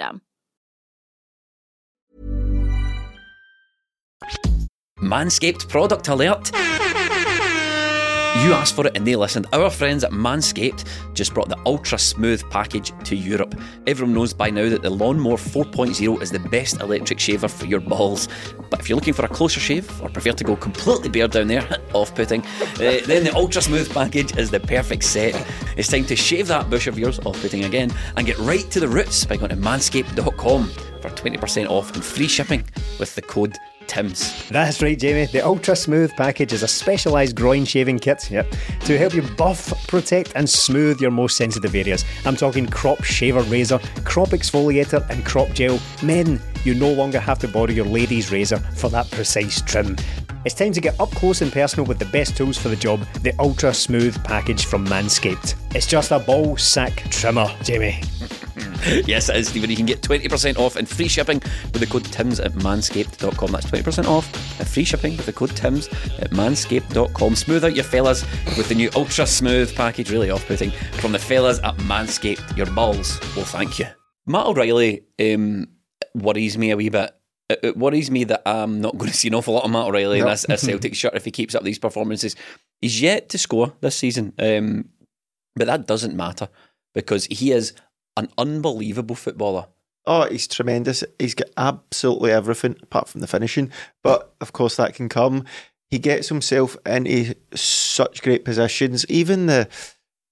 [5.01, 6.51] Manscaped product alert.
[8.39, 9.45] You asked for it and they listened.
[9.53, 13.53] Our friends at Manscaped just brought the ultra smooth package to Europe.
[13.85, 17.81] Everyone knows by now that the Lawnmower 4.0 is the best electric shaver for your
[17.81, 18.29] balls.
[18.69, 21.47] But if you're looking for a closer shave or prefer to go completely bare down
[21.47, 25.35] there, off putting, uh, then the ultra smooth package is the perfect set.
[25.77, 28.79] It's time to shave that bush of yours, off putting again, and get right to
[28.79, 32.63] the roots by going to manscaped.com for 20% off and free shipping
[32.97, 33.55] with the code
[33.91, 34.47] TIMS.
[34.47, 35.25] That's right, Jamie.
[35.25, 38.49] The Ultra Smooth package is a specialised groin shaving kit, yep,
[38.85, 42.05] to help you buff, protect, and smooth your most sensitive areas.
[42.25, 45.77] I'm talking crop shaver razor, crop exfoliator, and crop gel.
[46.01, 49.97] Men, you no longer have to borrow your lady's razor for that precise trim.
[50.45, 53.01] It's time to get up close and personal with the best tools for the job,
[53.23, 55.55] the Ultra Smooth package from Manscaped.
[55.75, 58.01] It's just a ball sack trimmer, Jamie.
[59.05, 59.69] yes, it is, Stephen.
[59.69, 63.51] You can get 20% off and free shipping with the code TIMS at manscaped.com.
[63.51, 65.87] That's 20% off and free shipping with the code TIMS
[66.19, 67.35] at manscaped.com.
[67.35, 68.23] Smooth out your fellas
[68.57, 72.57] with the new ultra smooth package, really off putting, from the fellas at Manscaped.
[72.57, 73.87] Your balls will thank you.
[74.25, 75.67] Matt O'Reilly um,
[76.15, 77.11] worries me a wee bit.
[77.49, 80.19] It, worries me that I'm not going to see an awful lot of Matt O'Reilly
[80.19, 82.35] in this, this Celtic shirt if he keeps up these performances.
[82.81, 84.89] He's yet to score this season, um,
[85.55, 86.49] but that doesn't matter
[86.93, 87.73] because he is
[88.17, 89.67] an unbelievable footballer.
[90.05, 91.03] Oh, he's tremendous.
[91.19, 93.71] He's got absolutely everything apart from the finishing.
[94.03, 95.45] But of course, that can come.
[95.89, 99.05] He gets himself into such great positions.
[99.09, 99.67] Even the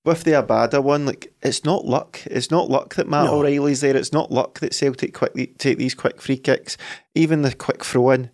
[0.06, 2.22] with the Abada one, like it's not luck.
[2.26, 3.36] It's not luck that Matt No.
[3.36, 3.96] O'Reilly's there.
[3.96, 6.78] It's not luck that Celtic quickly take these quick free kicks.
[7.14, 8.32] Even the quick throw in,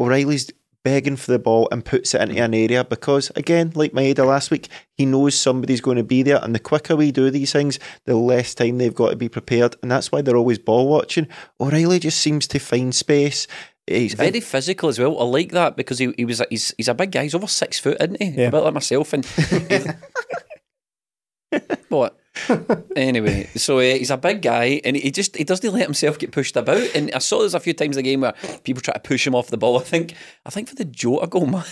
[0.00, 0.50] O'Reilly's
[0.84, 2.44] begging for the ball and puts it into mm.
[2.44, 6.40] an area because, again, like Maeda last week, he knows somebody's going to be there.
[6.42, 9.76] And the quicker we do these things, the less time they've got to be prepared.
[9.82, 11.28] And that's why they're always ball watching.
[11.60, 13.46] O'Reilly just seems to find space.
[13.86, 15.18] He's Very physical as well.
[15.18, 17.22] I like that because he, he was he's he's a big guy.
[17.22, 18.28] He's over six foot, isn't he?
[18.30, 18.48] Yeah.
[18.48, 19.14] A bit like myself.
[19.14, 19.24] And
[21.88, 22.18] what?
[22.96, 26.32] Anyway, so uh, he's a big guy, and he just he doesn't let himself get
[26.32, 26.94] pushed about.
[26.94, 29.26] And I saw this a few times in the game where people try to push
[29.26, 29.78] him off the ball.
[29.78, 31.64] I think I think for the Jota goal, my,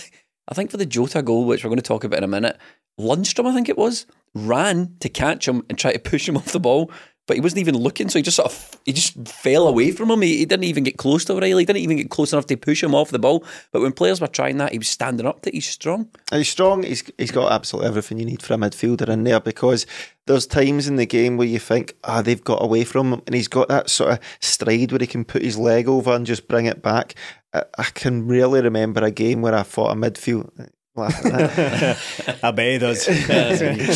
[0.47, 2.57] I think for the Jota goal, which we're going to talk about in a minute,
[2.99, 6.51] Lundstram, I think it was, ran to catch him and try to push him off
[6.51, 6.91] the ball.
[7.27, 10.09] But he wasn't even looking, so he just sort of he just fell away from
[10.09, 10.21] him.
[10.21, 11.63] He, he didn't even get close to O'Reilly.
[11.63, 13.43] He didn't even get close enough to push him off the ball.
[13.71, 15.53] But when players were trying that, he was standing up That.
[15.53, 16.09] He's strong.
[16.31, 16.83] He's strong.
[16.83, 19.85] He's he's got absolutely everything you need for a midfielder in there because
[20.25, 23.35] there's times in the game where you think, ah, they've got away from him, and
[23.35, 26.47] he's got that sort of stride where he can put his leg over and just
[26.47, 27.15] bring it back.
[27.53, 30.69] I, I can really remember a game where I fought a midfield.
[30.97, 32.39] Laughing at that.
[32.43, 33.05] I bet he does.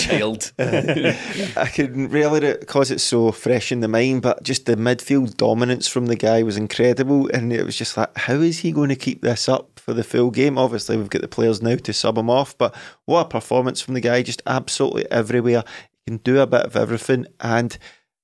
[0.03, 0.51] Child.
[0.59, 5.87] I can really because it's so fresh in the mind, but just the midfield dominance
[5.87, 8.95] from the guy was incredible, and it was just like, how is he going to
[8.95, 10.57] keep this up for the full game?
[10.57, 13.93] Obviously, we've got the players now to sub him off, but what a performance from
[13.93, 14.21] the guy!
[14.23, 15.63] Just absolutely everywhere.
[15.91, 17.77] He can do a bit of everything, and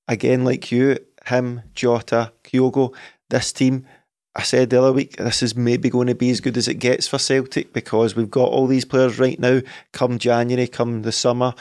[0.08, 2.94] again, like you, him, Jota, Kyogo,
[3.30, 3.86] this team.
[4.38, 6.76] I said the other week, this is maybe going to be as good as it
[6.76, 9.62] gets for Celtic because we've got all these players right now.
[9.94, 11.56] Come January, come the summer,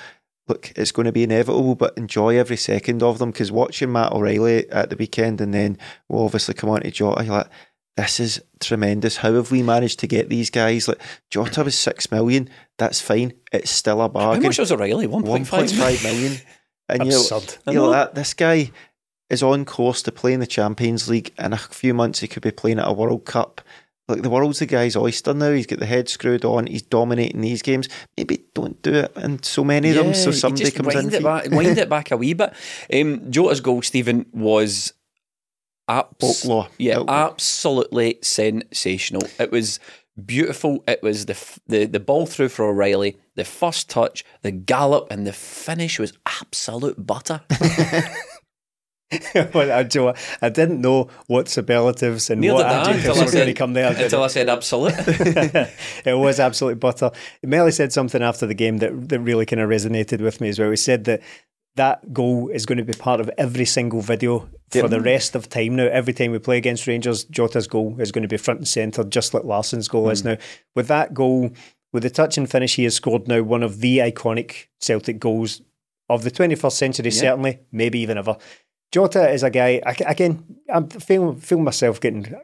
[0.46, 4.12] look, it's going to be inevitable, but enjoy every second of them because watching Matt
[4.12, 7.48] O'Reilly at the weekend and then we'll obviously come on to Jota, you're like,
[7.96, 9.16] this is tremendous.
[9.16, 10.86] How have we managed to get these guys?
[10.86, 13.32] Like Jota was six million, that's fine.
[13.52, 14.42] It's still a bargain.
[14.42, 15.08] How much was O'Reilly?
[15.08, 16.36] 1.5 1.5 million.
[16.88, 17.56] And you're, Absurd.
[17.66, 17.88] You're know.
[17.90, 18.70] like, this guy
[19.30, 21.32] is on course to play in the Champions League.
[21.38, 23.60] In a few months, he could be playing at a World Cup.
[24.08, 25.50] Like the world's the guy's oyster now.
[25.50, 26.68] He's got the head screwed on.
[26.68, 27.88] He's dominating these games.
[28.16, 30.14] Maybe don't do it in so many of them.
[30.14, 31.14] So somebody comes wind in.
[31.14, 32.52] It back, wind it back a wee bit.
[32.92, 34.92] Um, Jota's goal, Stephen, was
[35.88, 36.68] abs- Folklore.
[36.78, 39.22] Yeah, absolutely sensational.
[39.40, 39.80] It was
[40.24, 40.84] beautiful.
[40.86, 45.08] It was the, f- the the ball through for O'Riley, the first touch, the gallop,
[45.10, 47.40] and the finish was absolute butter.
[49.54, 53.30] well, I, Joe, I didn't know what superlatives and Neither what adjectives were going to
[53.30, 53.96] said, come there.
[53.96, 54.24] until?
[54.24, 54.94] I said absolute.
[54.98, 57.12] it was absolute butter.
[57.42, 60.58] Melly said something after the game that, that really kind of resonated with me as
[60.58, 60.70] well.
[60.70, 61.22] He said that
[61.76, 65.48] that goal is going to be part of every single video for the rest of
[65.48, 65.86] time now.
[65.86, 69.04] Every time we play against Rangers, Jota's goal is going to be front and centre,
[69.04, 70.30] just like Larsson's goal is hmm.
[70.30, 70.36] now.
[70.74, 71.50] With that goal,
[71.92, 75.60] with the touch and finish, he has scored now one of the iconic Celtic goals
[76.08, 78.36] of the 21st century, certainly, maybe even ever.
[78.96, 82.34] Jota is a guy, I, again, I'm feeling, feeling myself getting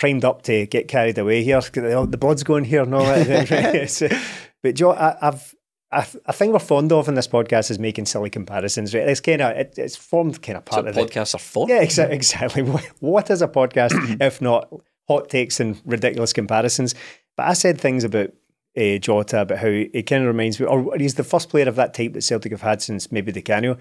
[0.00, 1.60] primed up to get carried away here.
[1.60, 4.20] The blood's going here and all that.
[4.64, 5.54] But Joe, I, I've
[5.92, 8.92] I, I think we're fond of in this podcast is making silly comparisons.
[8.94, 9.08] Right?
[9.08, 11.10] It's kind of it, it's formed kind of part That's of it.
[11.10, 11.68] podcasts are for.
[11.68, 12.62] Yeah, exa- exactly.
[12.98, 14.72] What- is a podcast if not
[15.06, 16.96] hot takes and ridiculous comparisons?
[17.36, 18.30] But I said things about
[18.76, 21.76] uh, Jota about how he kind of reminds me, or he's the first player of
[21.76, 23.76] that type that Celtic have had since maybe Di Canio.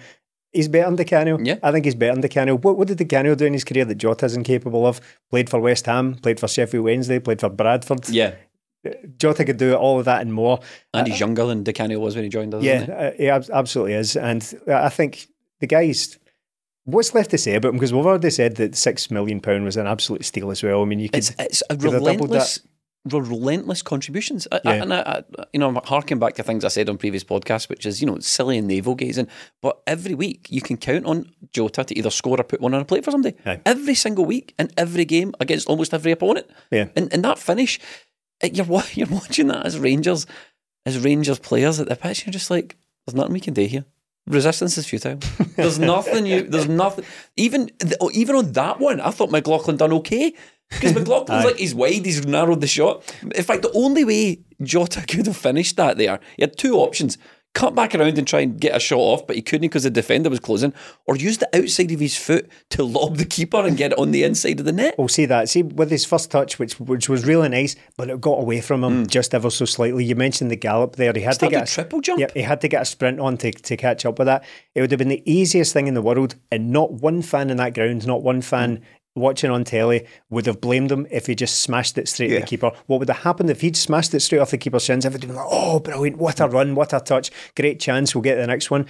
[0.51, 1.39] He's better than Di Canio.
[1.41, 1.57] Yeah.
[1.63, 2.57] I think he's better than Di Canio.
[2.57, 4.99] What, what did Di Canio do in his career that Jota is incapable of?
[5.29, 8.09] Played for West Ham, played for Sheffield Wednesday, played for Bradford.
[8.09, 8.35] Yeah.
[9.17, 10.59] Jota could do all of that and more.
[10.93, 12.63] And he's younger than Di Canio was when he joined us.
[12.63, 12.91] Yeah, he?
[12.91, 14.15] uh, he ab- absolutely is.
[14.15, 15.27] And I think
[15.59, 16.17] the guy's.
[16.85, 17.75] What's left to say about him?
[17.75, 20.81] Because we've already said that six million pound was an absolute steal as well.
[20.81, 21.19] I mean, you could.
[21.19, 22.59] it's it's a could have doubled relentless,
[23.05, 24.47] relentless contributions.
[24.51, 26.97] I, I, and I, I, you know, I'm harking back to things I said on
[26.97, 29.27] previous podcasts, which is you know silly and navel gazing.
[29.61, 32.81] But every week you can count on Jota to either score or put one on
[32.81, 33.35] a plate for somebody.
[33.45, 33.61] Aye.
[33.65, 36.47] Every single week in every game against almost every opponent.
[36.71, 36.89] Yeah.
[36.95, 37.79] And and that finish,
[38.43, 40.27] uh, you're you're watching that as Rangers,
[40.85, 42.25] as Rangers players at the pitch.
[42.25, 43.85] You're just like, there's nothing we can do here.
[44.27, 45.17] Resistance is futile.
[45.55, 46.43] There's nothing you.
[46.43, 47.05] There's nothing.
[47.35, 50.35] Even oh, even on that one, I thought McLaughlin done okay
[50.71, 53.03] because McLaughlin's like he's wide, he's narrowed the shot.
[53.35, 57.17] In fact, the only way Jota could have finished that there, he had two options:
[57.53, 59.89] cut back around and try and get a shot off, but he couldn't because the
[59.89, 60.73] defender was closing,
[61.05, 64.11] or use the outside of his foot to lob the keeper and get it on
[64.11, 64.95] the inside of the net.
[64.97, 65.49] We'll see that.
[65.49, 68.83] See, with his first touch, which which was really nice, but it got away from
[68.83, 69.09] him mm.
[69.09, 70.05] just ever so slightly.
[70.05, 71.11] You mentioned the gallop there.
[71.13, 72.19] He had Started to get a triple jump.
[72.19, 74.43] Yeah, he had to get a sprint on to, to catch up with that.
[74.75, 77.57] It would have been the easiest thing in the world, and not one fan in
[77.57, 78.83] that ground, not one fan mm.
[79.15, 82.47] Watching on telly would have blamed him if he just smashed it straight at the
[82.47, 82.71] keeper.
[82.87, 85.05] What would have happened if he'd smashed it straight off the keeper's shins?
[85.05, 86.17] Everybody would have been like, "Oh, brilliant!
[86.17, 86.75] What a run!
[86.75, 87.31] What a touch!
[87.55, 88.15] Great chance!
[88.15, 88.87] We'll get the next one."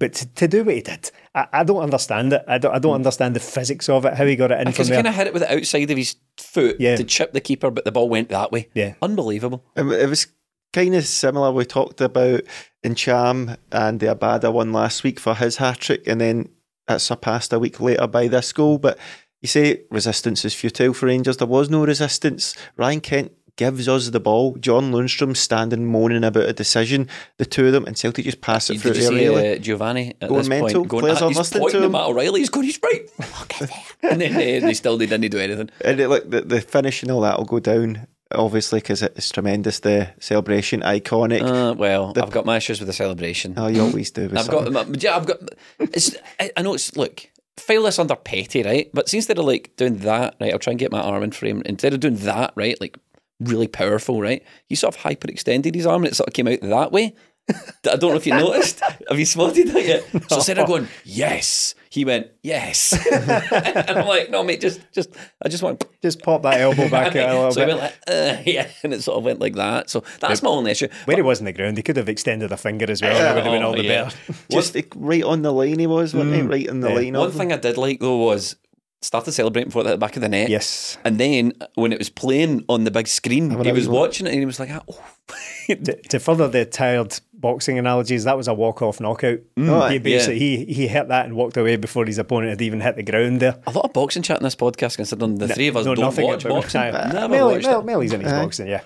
[0.00, 2.42] But to, to do what he did, I, I don't understand it.
[2.48, 2.96] I don't, I don't hmm.
[2.96, 5.14] understand the physics of it, how he got it in from Because he kind of
[5.14, 6.96] hit it with the outside of his foot Yeah.
[6.96, 8.68] to chip the keeper, but the ball went that way.
[8.74, 8.94] Yeah.
[9.02, 9.62] Unbelievable.
[9.76, 10.26] It, it was
[10.72, 11.52] kind of similar.
[11.52, 12.40] We talked about
[12.82, 16.48] Incham and the Abada one last week for his hat trick, and then
[16.88, 18.78] it surpassed a week later by this goal.
[18.78, 18.98] But
[19.40, 21.36] you say resistance is futile for Rangers.
[21.38, 22.54] There was no resistance.
[22.76, 24.56] Ryan Kent gives us the ball.
[24.56, 27.08] John Lundstram standing moaning about a decision.
[27.36, 29.52] The two of them and Celtic just pass it Did through you see O'Riley.
[29.52, 30.80] uh, Giovanni at Going this mental.
[30.80, 31.94] point going, Players ah, are he's listening pointing to him him.
[31.96, 33.02] at O'Riley, he's going, he's right.
[33.18, 33.84] Look at that.
[34.12, 35.68] and then uh, they still they didn't do anything.
[35.84, 39.30] And it, look, the, the finish and all that will go down, obviously, because it's
[39.30, 39.80] tremendous.
[39.80, 41.42] The celebration, iconic.
[41.42, 43.54] Uh, well, The- I've got my issues with the celebration.
[43.58, 44.22] oh, you always do.
[44.22, 44.92] With I've got, something.
[44.92, 45.36] my- yeah, I've got.
[45.80, 47.26] It's, I, I know it's look.
[47.56, 48.90] File this under petty, right?
[48.94, 51.62] But instead of like doing that, right, I'll try and get my arm in frame.
[51.66, 52.96] Instead of doing that, right, like
[53.40, 54.42] really powerful, right?
[54.68, 57.14] He sort of hyperextended his arm and it sort of came out that way.
[57.50, 58.80] I don't know if you noticed.
[59.08, 60.04] Have you spotted that yet?
[60.28, 62.92] So instead of going, yes, He went, yes.
[63.52, 65.10] and I'm like, no, mate, just, just,
[65.44, 65.84] I just want.
[66.02, 67.76] Just pop that elbow back out a little so he bit.
[67.76, 69.90] went like, uh, yeah, and it sort of went like that.
[69.90, 70.88] So that's my only issue.
[71.04, 73.14] Where he was in the ground, he could have extended a finger as well.
[73.14, 74.04] and it would have been all the Oh, yeah.
[74.04, 74.16] better.
[74.50, 76.40] Just like, right on the line he was, wasn't he?
[76.40, 76.94] Right on the Yeah.
[76.94, 77.12] line.
[77.18, 78.56] One of thing I did like though was
[79.02, 80.50] started celebrating before it hit the back of the net.
[80.50, 80.98] Yes.
[81.04, 84.00] And then when it was playing on the big screen, when he was was wa-
[84.00, 85.04] watching it and he was like, oh.
[85.68, 89.38] to, to further the tired boxing analogies, that was a walk-off knockout.
[89.56, 89.98] Oh, he yeah.
[90.00, 93.02] basically he, he hit that and walked away before his opponent had even hit the
[93.02, 93.58] ground there.
[93.66, 96.04] a lot of boxing chat in this podcast, considering the three of us know don't
[96.04, 96.80] nothing watch boxing.
[96.80, 97.12] boxing.
[97.14, 97.86] Never Melly, watched Mel, it.
[97.86, 98.42] Melly's in his Aye.
[98.42, 98.80] boxing, yeah.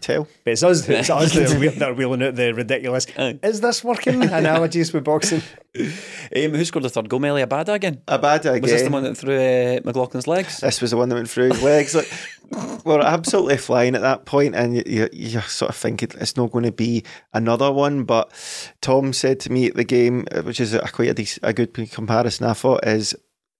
[0.00, 0.26] Tell.
[0.44, 3.06] But it's us, it's us that, are that are wheeling out the ridiculous.
[3.16, 4.22] Is this working?
[4.32, 5.42] Analogies with boxing.
[5.76, 7.20] Um, who scored the third goal?
[7.20, 8.02] Melly Abada again?
[8.08, 8.62] Abada again.
[8.62, 10.58] Was this the one that threw uh, McLaughlin's legs?
[10.58, 11.94] This was the one that went through his legs.
[11.94, 12.10] Like,
[12.84, 16.50] we're absolutely flying at that point, and you, you, you're sort of thinking it's not
[16.50, 18.02] going to be another one.
[18.02, 18.32] But
[18.80, 21.52] Tom said to me at the game, uh, which is a quite a, dec- a
[21.52, 23.14] good comparison, I thought, is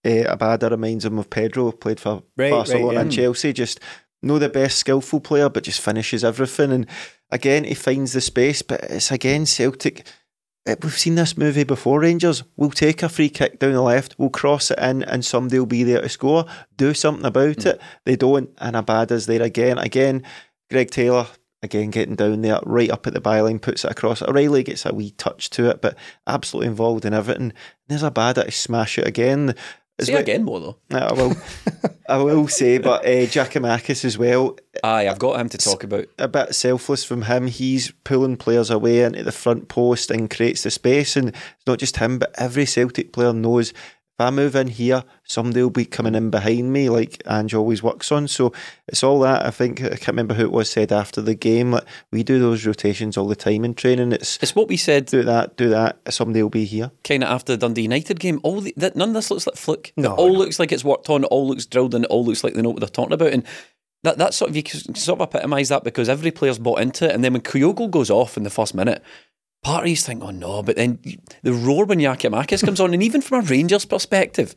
[0.04, 3.00] uh, Abada reminds him of Pedro, who played for Right, Barcelona right, yeah.
[3.02, 3.52] and Chelsea.
[3.52, 3.78] Just
[4.22, 6.72] no the best skillful player, but just finishes everything.
[6.72, 6.86] And
[7.30, 10.06] again, he finds the space, but it's again Celtic.
[10.68, 12.42] Uh, We've seen this movie before, Rangers.
[12.56, 15.66] We'll take a free kick down the left, we'll cross it in, and somebody will
[15.66, 16.44] be there to score.
[16.76, 17.80] Do something about it.
[18.04, 19.78] They don't, and Abada's there again.
[19.78, 20.22] Again,
[20.70, 21.26] Greg Taylor,
[21.62, 24.22] again getting down there, right up at the byline, puts it across.
[24.22, 25.96] O'Riley gets a wee touch to it, but
[26.26, 27.54] absolutely involved in everything.
[27.88, 29.54] There's Abada to smash it again.
[30.00, 30.76] As Say well- again more though.
[30.90, 31.34] I will,
[32.08, 36.06] I will say, but uh, Giakoumakis as well Aye, I've got him to talk about.
[36.18, 37.46] a bit selfless from him.
[37.46, 41.16] He's pulling players away into the front post and creates the space.
[41.16, 43.72] And it's not just him, but every Celtic player knows
[44.20, 48.10] I move in here, somebody will be coming in behind me, like Ange always works
[48.12, 48.28] on.
[48.28, 48.52] So
[48.86, 49.44] it's all that.
[49.46, 51.72] I think I can't remember who it was said after the game.
[51.72, 54.12] Like we do those rotations all the time in training.
[54.12, 55.98] It's It's what we said do that, do that.
[56.12, 56.90] Somebody will be here.
[57.04, 58.40] kind of after the Dundee United game.
[58.42, 59.92] All the, that, none of this looks like fluke.
[59.96, 60.38] No, it all no.
[60.38, 61.24] looks like it's worked on.
[61.24, 62.04] It all looks drilled in.
[62.04, 63.32] It all looks like they know what they're talking about.
[63.32, 63.44] And
[64.02, 67.04] that that sort of you can sort of epitomise that because every player's bought into
[67.06, 67.14] it.
[67.14, 69.02] And then when Kyogo goes off in the first minute,
[69.62, 70.98] parties think, oh no, but then
[71.42, 74.54] the roar when Giakoumakis comes on, and even from a Rangers perspective.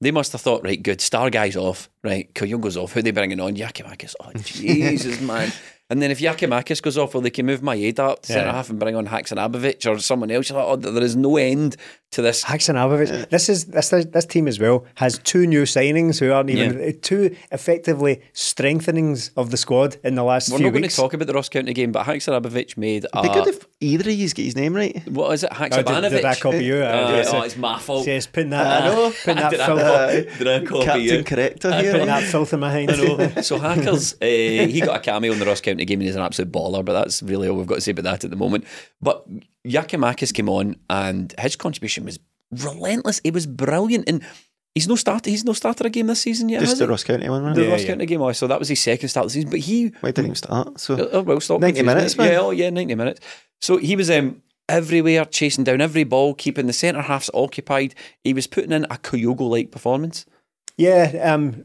[0.00, 3.40] They must have thought, right, good, star guy's off, right, Kyogo's off, who they bringing
[3.40, 3.54] on?
[3.56, 5.50] Giakoumakis, oh Jesus, man.
[5.88, 8.70] And then if Giakoumakis goes off, well, they can move Maeda up to centre half
[8.70, 10.48] and bring on Haksabanovic or someone else.
[10.50, 11.76] You're like, oh, there is no end
[12.12, 12.42] to this.
[12.44, 13.28] Haksabanovic.
[13.30, 16.92] This is this this team as well has two new signings who aren't even Yeah.
[17.00, 21.12] two effectively strengthenings of the squad in the last We're few not going to talk
[21.14, 24.14] about the Ross County game, but Haksabanovic made It'd be a, good if either of
[24.16, 25.06] you get his name right.
[25.08, 26.76] what is it, Oh, did, did I copy you?
[26.76, 28.06] Uh, Uh, yes, oh, uh, it's my fault.
[28.06, 29.10] Yes, putting that, I know.
[29.10, 31.24] putting that Did I filth, copy- did I copy Captain you?
[31.24, 32.06] Corrector putting here.
[32.06, 32.90] that filth in my hand.
[32.92, 33.42] I know.
[33.42, 36.22] So Hackers, uh, he got a cameo in the Ross County game and he's an
[36.22, 38.64] absolute baller, but that's really all we've got to say about that at the moment.
[39.02, 39.26] But
[39.66, 42.18] Giakoumakis came on and his contribution was
[42.52, 43.20] relentless.
[43.24, 44.08] It was brilliant.
[44.08, 44.22] And
[44.74, 46.60] he's no starter he's no starter a game this season yet.
[46.60, 46.90] Just has the he?
[46.90, 47.64] Ross County one, the?
[47.64, 47.86] Yeah, Ross yeah.
[47.88, 48.22] County game.
[48.22, 49.50] Oh, so that was his second start of the season.
[49.50, 50.80] But he Why didn't he start?
[50.80, 52.24] So Oh, well, stop 90 minutes, me.
[52.24, 52.32] man.
[52.32, 53.20] Yeah, oh, yeah, 90 minutes.
[53.60, 57.94] So he was um, everywhere, chasing down every ball, keeping the centre halves occupied.
[58.22, 60.26] He was putting in a Kyogo like performance.
[60.76, 61.64] Yeah, um,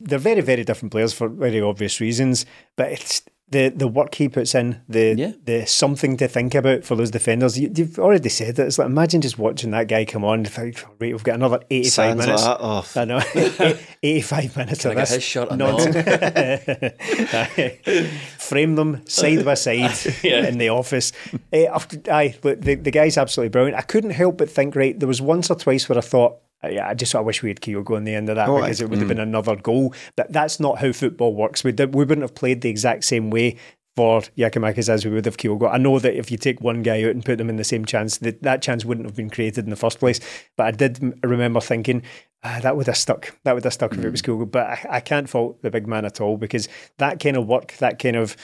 [0.00, 2.46] they're very, very different players for very obvious reasons.
[2.76, 3.22] But it's
[3.52, 5.32] the the work he puts in, the Yeah.
[5.44, 7.58] the something to think about for those defenders.
[7.58, 8.58] You, you've already said it.
[8.58, 10.44] It's like imagine just watching that guy come on.
[10.44, 12.44] think, right, we've got another eighty five like minutes.
[12.44, 12.56] that.
[12.60, 12.84] Oh.
[12.96, 13.20] I know,
[14.02, 15.94] eighty five minutes Can of I this his shirt nonsense.
[18.38, 19.94] Frame them side by side
[20.24, 21.12] in the office.
[21.52, 23.78] Eh, after, aye, look, the the guy's absolutely brilliant.
[23.78, 24.74] I couldn't help but think.
[24.74, 26.38] Right, there was once or twice where I thought.
[26.64, 28.60] Uh, Yeah, I just of wish we had Kyogo in the end of that Oh,
[28.60, 29.94] because it would have been another goal.
[30.16, 31.64] But that's not how football works.
[31.64, 33.56] We did, we wouldn't have played the exact same way
[33.94, 35.70] for Giakoumakis as we would have Kyogo.
[35.70, 37.84] I know that if you take one guy out and put them in the same
[37.84, 40.18] chance, that that chance wouldn't have been created in the first place.
[40.56, 42.02] But I did remember thinking
[42.42, 43.36] ah, that would have stuck.
[43.44, 44.50] That would have stuck if it was Kyogo.
[44.50, 47.74] But I, I can't fault the big man at all because that kind of work,
[47.80, 48.34] that kind of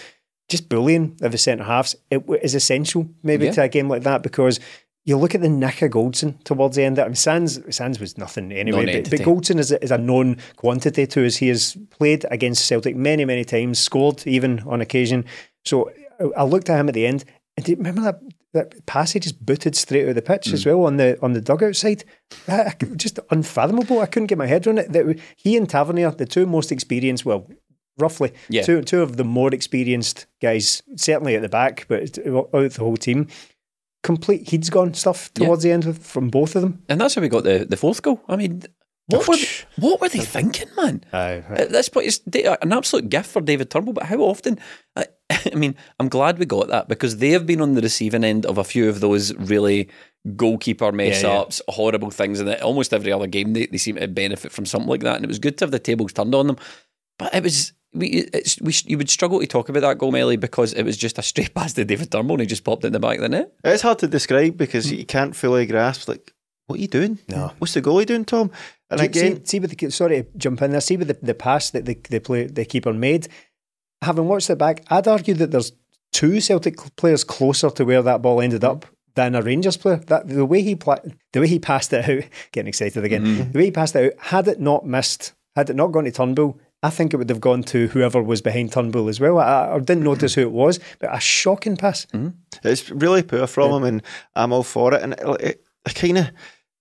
[0.50, 3.52] just bullying of the centre halves, it w- is essential maybe Yeah.
[3.52, 4.60] to a game like that because.
[5.08, 6.98] You look at the nick of Goldson towards the end.
[6.98, 10.36] I mean, Sands, Sands was nothing anyway, but, but Goldson is a, is a known
[10.56, 11.36] quantity to us.
[11.36, 15.24] He has played against Celtic many, many times, scored even on occasion.
[15.64, 15.90] So
[16.20, 17.24] I- I looked at him at the end,
[17.56, 18.20] and do you remember that
[18.54, 20.54] that pass he just booted straight out of the pitch Hmm.
[20.54, 22.04] as well on the on the dugout side?
[22.46, 24.00] That, just unfathomable.
[24.00, 24.92] I couldn't get my head around it.
[24.92, 27.46] That he and Tavernier, the two most experienced, well,
[27.98, 28.62] roughly Yeah.
[28.62, 32.96] two two of the more experienced guys, certainly at the back, but out the whole
[32.98, 33.28] team.
[34.02, 35.46] Complete he's gone stuff Yeah.
[35.46, 36.82] towards the end with, from both of them.
[36.88, 38.20] And that's how we got the, the fourth goal.
[38.28, 38.62] I mean,
[39.06, 39.36] What were
[39.76, 41.02] what were they thinking, man?
[41.12, 41.54] Aye, aye.
[41.54, 42.20] At this point, it's
[42.62, 43.94] an absolute gift for David Turnbull.
[43.94, 44.58] But how often?
[44.96, 45.06] I,
[45.52, 48.46] I mean, I'm glad we got that because they have been on the receiving end
[48.46, 49.88] of a few of those really
[50.36, 51.38] goalkeeper mess Yeah, yeah.
[51.40, 54.88] ups, horrible things, and almost every other game they, they seem to benefit from something
[54.88, 55.16] like that.
[55.16, 56.56] And it was good to have the tables turned on them.
[57.18, 60.36] But it was we it's we you would struggle to talk about that goal, Melly,
[60.36, 62.88] because it was just a straight pass to David Turnbull and he just popped it
[62.88, 63.52] in the back of the net.
[63.64, 66.32] It's hard to describe because you can't fully grasp like
[66.66, 67.18] what are you doing?
[67.28, 67.52] No.
[67.58, 68.50] What's the goalie doing, Tom?
[68.90, 70.82] And See- again, see, see with the sorry to jump in there.
[70.82, 73.28] See with the, the pass that the the, play, the keeper made.
[74.02, 75.72] Having watched it back, I'd argue that there's
[76.12, 79.96] two Celtic players closer to where that ball ended up than a Rangers player.
[79.96, 81.00] That the way he pla-
[81.32, 83.24] the way he passed it out, getting excited again.
[83.24, 83.52] Mm-hmm.
[83.52, 86.12] The way he passed it out, had it not missed, had it not gone to
[86.12, 89.38] Turnbull, I think it would have gone to whoever was behind Turnbull as well.
[89.38, 92.06] I, I didn't notice who it was, but a shocking pass.
[92.06, 92.28] Mm-hmm.
[92.62, 94.02] It's really poor from him, and
[94.36, 95.02] I'm all for it.
[95.02, 96.30] And it, it, I kind of,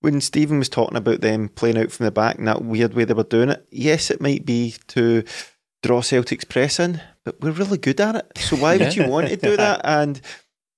[0.02, 3.06] when Stephen was talking about them playing out from the back and that weird way
[3.06, 5.24] they were doing it, yes, it might be to
[5.82, 8.32] draw Celtic's press in, but we're really good at it.
[8.38, 9.82] So why would you want to do that?
[9.84, 10.22] And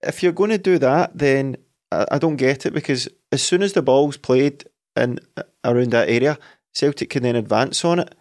[0.01, 1.57] if you're going to do that, then
[1.91, 4.65] I, I don't get it because as soon as the ball's played
[4.95, 5.19] in
[5.63, 6.37] around that area,
[6.73, 8.15] Celtic can then advance on it.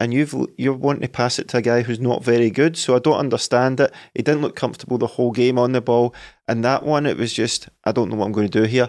[0.00, 2.96] And you've you're wanting to pass it to a guy who's not very good, so
[2.96, 3.92] I don't understand it.
[4.14, 6.14] He didn't look comfortable the whole game on the ball,
[6.48, 8.88] and that one it was just I don't know what I'm going to do here.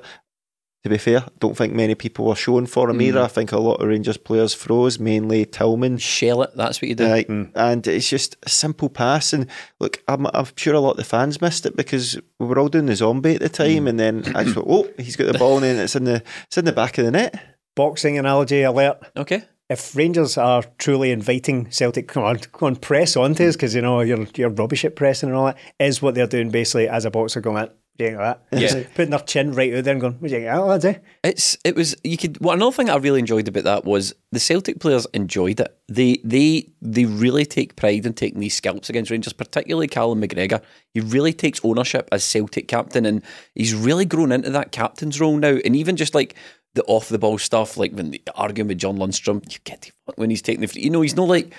[0.86, 3.18] To be fair, I don't think many people were showing for him either.
[3.18, 3.26] Hmm.
[3.26, 5.98] I think a lot of Rangers players froze, mainly Tillman.
[5.98, 7.10] Shell it, that's what you do.
[7.10, 7.26] Right.
[7.26, 7.46] Hmm.
[7.56, 9.34] And it's just a simple pass.
[9.34, 9.48] And
[9.80, 12.68] look, I'm, I'm sure a lot of the fans missed it because we were all
[12.68, 13.54] doing the zombie at the hmm.
[13.54, 13.88] time.
[13.88, 16.22] And then I just thought, oh, he's got the ball, and then it's in the
[16.46, 17.58] it's in the back of the net.
[17.76, 19.00] Boxing analogy alert.
[19.18, 19.44] Okay.
[19.70, 23.74] If Rangers are truly inviting Celtic, come on, come on, press on to us because
[23.74, 25.58] you know you're you're rubbish at pressing and all that.
[25.80, 28.44] Is what they're doing basically as a boxer going At, you that?
[28.52, 28.84] Yeah.
[28.96, 30.54] Putting their chin right out there and going, what do you think?
[30.54, 31.00] Oh, lads, eh?
[31.24, 34.40] It's it was you could well another thing I really enjoyed about that was the
[34.40, 35.76] Celtic players enjoyed it.
[35.88, 40.62] They they they really take pride in taking these scalps against Rangers, particularly Callum McGregor.
[40.94, 43.24] He really takes ownership as Celtic captain and
[43.56, 45.58] he's really grown into that captain's role now.
[45.66, 46.36] And even just like
[46.76, 49.92] the off the ball stuff, like when the arguing with John Lundstram, you get the
[50.06, 51.54] fuck when he's taking the free you know, he's not like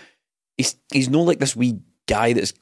[0.57, 2.53] he's he's not like this wee guy that's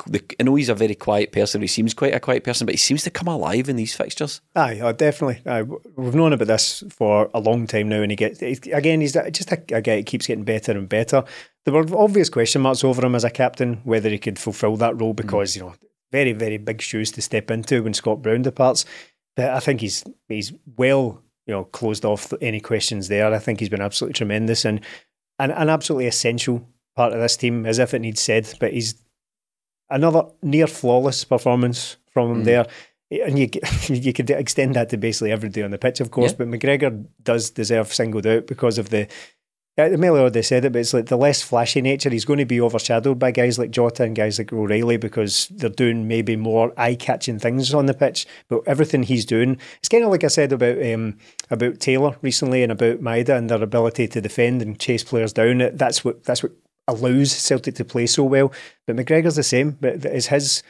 [0.41, 2.79] I know he's a very quiet person, he seems quite a quiet person, but he
[2.79, 4.41] seems to come alive in these fixtures.
[4.55, 5.43] Aye, oh, definitely.
[5.51, 5.63] Aye,
[5.97, 9.01] we've known about this for a long time now, and he gets again.
[9.01, 11.25] He's just a, a guy that keeps getting better and better.
[11.65, 14.99] There were obvious question marks over him as a captain, whether he could fulfil that
[15.01, 15.17] role mm.
[15.17, 15.75] because you know
[16.13, 18.85] very very big shoes to step into when Scott Brown departs.
[19.37, 23.33] But I think he's he's well you know closed off any questions there.
[23.33, 24.81] I think he's been absolutely tremendous and
[25.39, 26.67] an, an absolutely essential
[26.97, 28.53] part of this team, as if it needs said.
[28.61, 28.95] But he's
[29.91, 32.45] another near flawless performance from him mm.
[32.45, 32.67] there.
[33.11, 33.49] And you
[33.95, 36.33] you could extend that to basically every day on the pitch, of course.
[36.33, 36.39] Yeah.
[36.39, 39.09] But McGregor does deserve singled out because of the.
[39.77, 42.09] Melly already said it, but it's like the less flashy nature.
[42.09, 45.69] He's going to be overshadowed by guys like Jota and guys like O'Riley because they're
[45.69, 48.25] doing maybe more eye-catching things on the pitch.
[48.49, 51.19] But everything he's doing, it's kind of like I said about um,
[51.51, 55.59] about Taylor recently and about Maeda and their ability to defend and chase players down.
[55.75, 56.53] That's what that's what
[56.87, 58.53] allows Celtic to play so well.
[58.87, 59.73] But McGregor's the same.
[59.81, 60.63] But it's his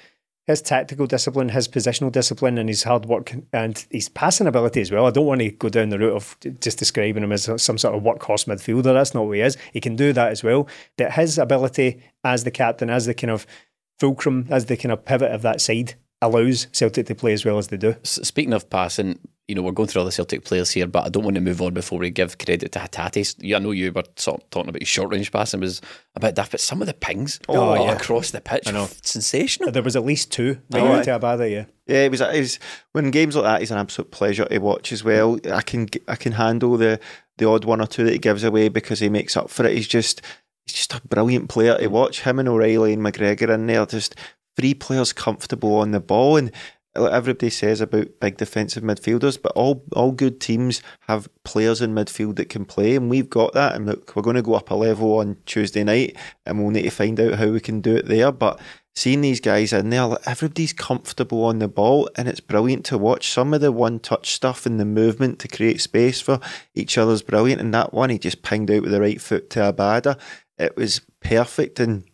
[0.47, 4.90] his tactical discipline, his positional discipline, and his hard work and his passing ability as
[4.90, 5.07] well.
[5.07, 7.95] I don't want to go down the route of just describing him as some sort
[7.95, 8.92] of workhorse midfielder.
[8.95, 9.57] That's not what he is.
[9.72, 10.68] He can do that as well.
[10.99, 13.47] But his ability as the captain, as the kind of
[13.99, 15.95] fulcrum, as the kind of pivot of that side,
[16.25, 17.95] allows Celtic to play as well as they do.
[18.03, 19.18] Speaking of passing,
[19.49, 21.41] you know, we're going through all the Celtic players here, but I don't want to
[21.43, 23.35] move on before we give credit to Hatates.
[23.39, 25.83] Yeah, I know you were sort of talking about his short range passing was
[26.16, 27.93] a bit daft, but some of the pings Oh, yeah.
[27.93, 28.89] across the pitch, I know.
[29.03, 29.70] sensational.
[29.70, 31.64] There was at least two right Oh, out to Abada, yeah.
[31.87, 32.22] Yeah, it was.
[32.22, 32.59] It was
[32.93, 35.39] when games like that, he's an absolute pleasure to watch as well.
[35.53, 36.99] I can I can handle the
[37.37, 39.77] the odd one or two that he gives away because he makes up for it.
[39.77, 40.22] He's just
[40.64, 42.22] he's just a brilliant player to watch.
[42.22, 44.14] Him and O'Riley and McGregor in there, just
[44.57, 46.52] three players comfortable on the ball and.
[46.96, 52.36] Everybody says about big defensive midfielders, but all all good teams have players in midfield
[52.36, 53.74] that can play, and we've got that.
[53.74, 56.82] And look, we're going to go up a level on Tuesday night, and we'll need
[56.82, 58.30] to find out how we can do it there.
[58.30, 58.61] But
[58.94, 62.96] seeing these guys in there, like, everybody's comfortable on the ball, and it's brilliant to
[62.96, 63.28] watch.
[63.28, 66.38] Some of the one touch stuff and the movement to create space for
[66.76, 67.61] each other's brilliant.
[67.61, 70.16] And that one, he just pinged out with the right foot to Abada.
[70.59, 71.80] It was perfect.
[71.80, 72.05] And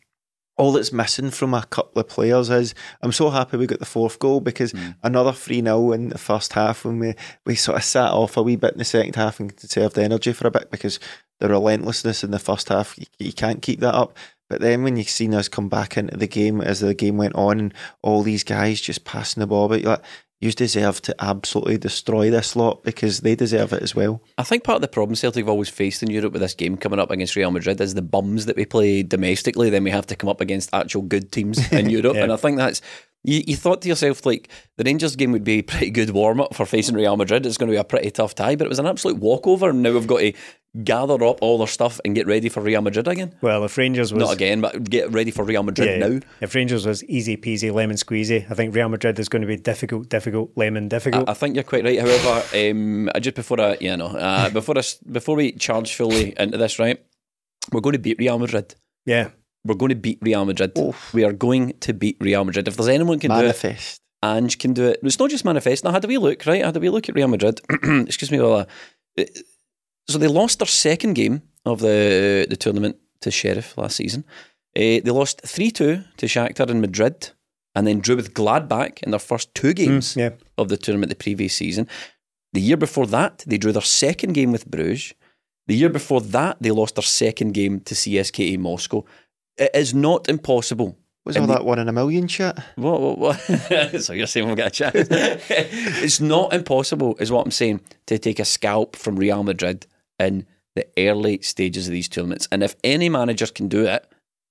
[0.61, 3.87] all that's missing from a couple of players is I'm so happy we got the
[3.87, 4.91] fourth goal because hmm.
[5.03, 7.15] another 3 0 in the first half when we,
[7.47, 10.35] we sort of sat off a wee bit in the second half and conserved energy
[10.35, 11.01] for a bit because
[11.39, 14.19] the relentlessness in the first half, you, you can't keep that up.
[14.51, 17.37] But then when you've seen us come back into the game as the game went
[17.37, 20.05] on and all these guys just passing the ball, but you're like,
[20.41, 24.23] you deserve to absolutely destroy this lot because they deserve it as well.
[24.39, 26.79] I think part of the problem Celtic have always faced in Europe with this game
[26.79, 29.69] coming up against Real Madrid is the bums that we play domestically.
[29.69, 32.23] Then we have to come up against actual good teams in Europe, Yeah.
[32.25, 32.81] and I think that's.
[33.23, 36.41] You, you thought to yourself like the Rangers game would be a pretty good warm
[36.41, 37.45] up for facing Real Madrid.
[37.45, 39.71] It's going to be a pretty tough tie, but it was an absolute walkover.
[39.71, 40.33] And now we've got to
[40.85, 43.35] gather up all their stuff and get ready for Real Madrid again.
[43.41, 46.21] Well, if Rangers was Not again, but get ready for Real Madrid yeah, now.
[46.41, 49.57] if Rangers was easy peasy lemon squeezy, I think Real Madrid is going to be
[49.57, 51.29] difficult, difficult, lemon difficult.
[51.29, 51.99] I, I think you're quite right.
[52.01, 56.57] However, um, just before I, you know, uh, before us, before we charge fully into
[56.57, 57.05] this, right,
[57.73, 58.75] we're going to beat Real Madrid.
[59.05, 59.31] yeah,
[59.65, 60.73] We're going to beat Real Madrid.
[61.13, 62.67] We are going to beat Real Madrid.
[62.67, 64.01] If there's anyone who can Manifest.
[64.23, 65.01] do it, Ange can do it.
[65.03, 65.85] It's not just manifest.
[65.85, 66.65] Now, had a wee look, right?
[66.65, 67.61] Had a wee look at Real Madrid.
[67.83, 68.67] Excuse me, while
[69.19, 69.27] I,
[70.09, 74.25] so they lost their second game of the the tournament to Sheriff last season.
[74.77, 77.31] Uh, they lost three two to Shakhtar in Madrid,
[77.75, 80.31] and then drew with Gladbach in their first two games yeah.
[80.59, 81.89] of the tournament the previous season.
[82.53, 85.15] The year before that, they drew their second game with Bruges.
[85.67, 89.05] The year before that, they lost their second game to CSKA Moscow.
[89.57, 90.97] It is not impossible.
[91.25, 92.59] Was all the- that one in a million shit?
[92.77, 93.37] What, what, what?
[94.01, 94.95] so you're saying we've got a chance?
[95.11, 99.87] it's not impossible, is what I'm saying, to take a scalp from Real Madrid
[100.19, 102.49] in the early stages of these tournaments.
[102.51, 104.07] And if any manager can do it,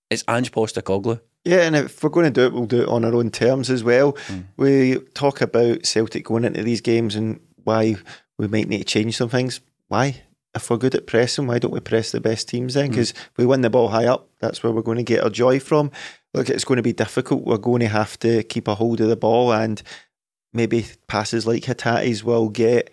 [0.09, 1.19] it's Ange Postecoglou.
[1.45, 3.69] Yeah, and if we're going to do it, we'll do it on our own terms
[3.69, 4.13] as well.
[4.27, 4.43] Mm.
[4.57, 7.95] We talk about Celtic going into these games and why
[8.37, 9.61] we might need to change some things.
[9.87, 10.21] Why?
[10.55, 12.89] If we're good at pressing, why don't we press the best teams then?
[12.89, 15.29] Because if we win the ball high up, that's where we're going to get our
[15.29, 15.91] joy from.
[16.33, 17.43] Look, it's going to be difficult.
[17.45, 19.81] We're going to have to keep a hold of the ball, and
[20.53, 22.89] maybe passes like Hatate's will get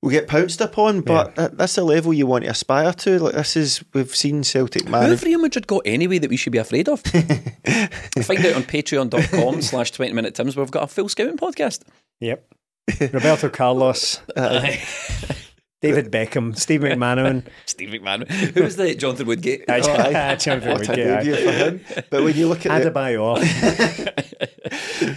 [0.00, 1.02] will get pounced upon.
[1.02, 3.18] But that, that's the level you want to aspire to.
[3.18, 5.10] Like this is, we've seen Celtic Who manage.
[5.10, 7.00] have Real Madrid got anyway that we should be afraid of?
[7.02, 11.82] Find out on patreon.com slash 20 minute Tims where we've got a full scouting podcast.
[12.20, 12.46] yep.
[13.00, 14.72] Roberto Carlos, Uh,
[15.80, 17.46] David Beckham, Steve McManaman.
[17.66, 18.28] Steve McMahon.
[18.28, 19.64] Who's the Jonathan Woodgate?
[19.70, 20.34] Aye, aye.
[20.34, 21.80] Jonathan What a Woodgate, debut for him.
[22.10, 22.90] But when you look at the,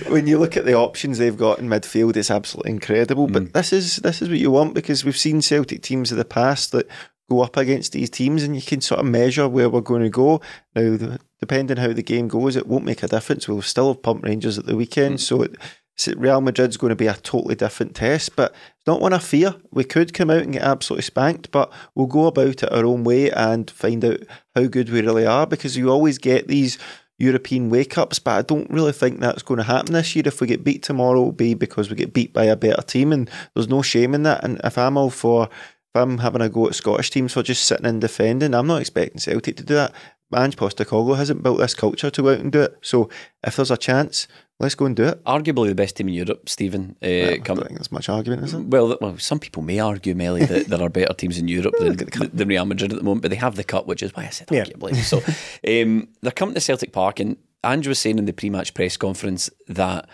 [0.08, 3.26] when you look at the options they've got in midfield, it's absolutely incredible.
[3.28, 3.54] But mm.
[3.54, 6.72] this is this is what you want because we've seen Celtic teams of the past
[6.74, 6.88] that
[7.28, 10.10] go up against these teams, and you can sort of measure where we're going to
[10.10, 10.42] go.
[10.76, 13.48] Now, the, depending how the game goes, it won't make a difference.
[13.48, 15.22] We'll still have Pump Rangers at the weekend, mm.
[15.22, 15.70] so it, so
[16.08, 18.36] Real Madrid's going to be a totally different test.
[18.36, 19.56] But it's not one I fear.
[19.72, 23.04] We could come out and get absolutely spanked, but we'll go about it our own
[23.04, 24.20] way and find out
[24.56, 26.78] how good we really are because you always get these.
[27.18, 30.24] European wake ups, but I don't really think that's going to happen this year.
[30.26, 33.14] If we get beat tomorrow, it'll be because we get beat by a better team,
[33.14, 34.44] and there's no shame in that.
[34.44, 37.66] And if I'm all for, if I'm having a go at Scottish teams for just
[37.66, 39.94] sitting and defending, I'm not expecting Celtic to do that.
[40.36, 42.78] Ange Postecoglou hasn't built this culture to go out and do it.
[42.82, 43.10] So
[43.44, 44.28] if there's a chance,
[44.62, 45.24] let's go and do it.
[45.26, 46.96] Arguably the best team in Europe, Stephen.
[47.04, 48.62] Uh, I don't think there's much argument, is there?
[48.62, 51.98] Well, well, some people may argue, Melly, that there are better teams in Europe than,
[52.34, 54.30] than Real Madrid at the moment, but they have the cup, which is why I
[54.30, 54.64] said Yeah.
[54.66, 54.96] arguably.
[54.96, 55.18] So
[55.84, 59.50] um, they're coming to Celtic Park, and Andrew was saying in the pre-match press conference
[59.68, 60.08] that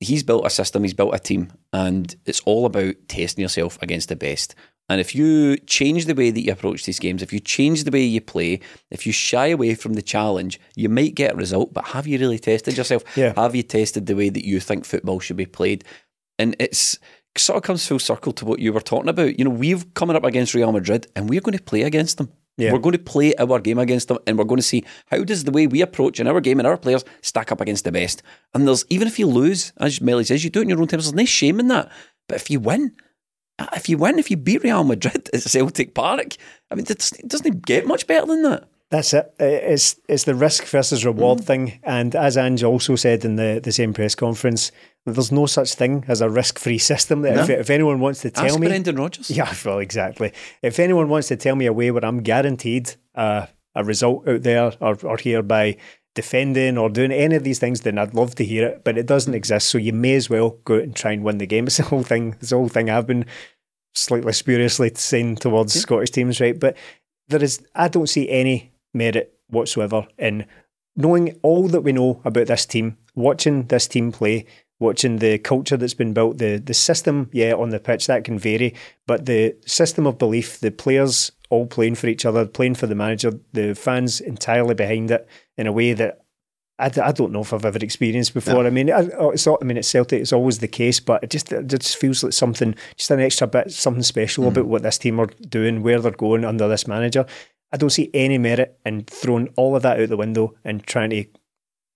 [0.00, 4.08] he's built a system, he's built a team, and it's all about testing yourself against
[4.08, 4.54] the best.
[4.88, 7.90] And if you change the way that you approach these games, if you change the
[7.90, 8.60] way you play,
[8.90, 11.74] if you shy away from the challenge, you might get a result.
[11.74, 13.04] But have you really tested yourself?
[13.16, 13.34] Yeah.
[13.36, 15.84] Have you tested the way that you think football should be played?
[16.38, 16.98] And it's
[17.36, 19.38] sort of comes full circle to what you were talking about.
[19.38, 22.32] You know, we've coming up against Real Madrid, and we're going to play against them.
[22.56, 22.72] Yeah.
[22.72, 25.44] We're going to play our game against them, and we're going to see how does
[25.44, 28.22] the way we approach in our game and our players stack up against the best.
[28.52, 30.88] And there's even if you lose, as Melly says, you do it in your own
[30.88, 31.04] terms.
[31.04, 31.92] There's no shame in that.
[32.28, 32.96] But if you win,
[33.74, 36.36] if you win, if you beat Real Madrid at Celtic Park,
[36.70, 38.68] I mean, it doesn't it doesn't get much better than that.
[38.90, 39.26] That's it.
[39.40, 41.78] Uh, It's it's the risk versus reward thing.
[41.82, 44.72] And as Ange also said in the, the same press conference,
[45.04, 47.22] there's no such thing as a risk free system.
[47.22, 49.30] That if, if anyone wants to tell Ask me, Brendan Rodgers.
[49.30, 50.32] yeah, well, exactly.
[50.62, 54.42] If anyone wants to tell me a way where I'm guaranteed uh, a result out
[54.42, 55.76] there, or or here by
[56.18, 58.82] defending or doing any of these things, then I'd love to hear it.
[58.82, 59.36] But it doesn't mm.
[59.36, 61.64] exist, so you may as well go out and try and win the game.
[61.68, 62.34] It's the whole thing.
[62.40, 63.24] It's the whole thing I've been
[63.94, 66.58] slightly spuriously saying towards Scottish teams, right?
[66.58, 66.76] But
[67.28, 70.44] there is, I don't see any merit whatsoever in
[70.96, 74.44] knowing all that we know about this team, watching this team play,
[74.80, 78.38] watching the culture that's been built, the the system, yeah, on the pitch that can
[78.38, 78.74] vary,
[79.06, 82.94] but the system of belief, the players all playing for each other, playing for the
[82.94, 86.22] manager, the fans entirely behind it in a way that.
[86.80, 88.64] I, d- I don't know if I've ever experienced before.
[88.64, 90.20] I mean, I, oh, it's I mean, it's Celtic.
[90.20, 93.48] It's always the case, but it just it just feels like something, just an extra
[93.48, 94.46] bit, something special mm.
[94.46, 97.26] about what this team are doing, where they're going under this manager.
[97.72, 101.10] I don't see any merit in throwing all of that out the window and trying
[101.10, 101.24] to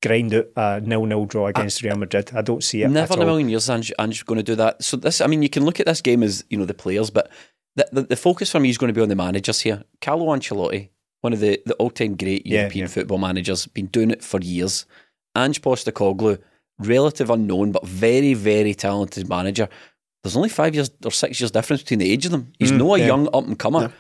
[0.03, 2.33] grind out a nil-nil draw against Real Madrid.
[2.35, 2.91] I don't see it.
[2.91, 4.83] Never at in a million years Ange, Ange going to do that.
[4.83, 7.11] So this, I mean, you can look at this game as you know the players,
[7.11, 7.31] but
[7.77, 9.83] the, the, the focus for me is going to be on the managers here.
[10.01, 12.93] Carlo Ancelotti, one of the, the all-time great Yeah, European yeah.
[12.93, 14.87] football managers, been doing it for years.
[15.37, 16.39] Ange Postecoglou,
[16.79, 19.69] relative unknown but very very talented manager.
[20.23, 22.53] There's only five years or six years difference between the age of them.
[22.59, 23.07] He's Mm, no a yeah.
[23.07, 23.93] young up and comer.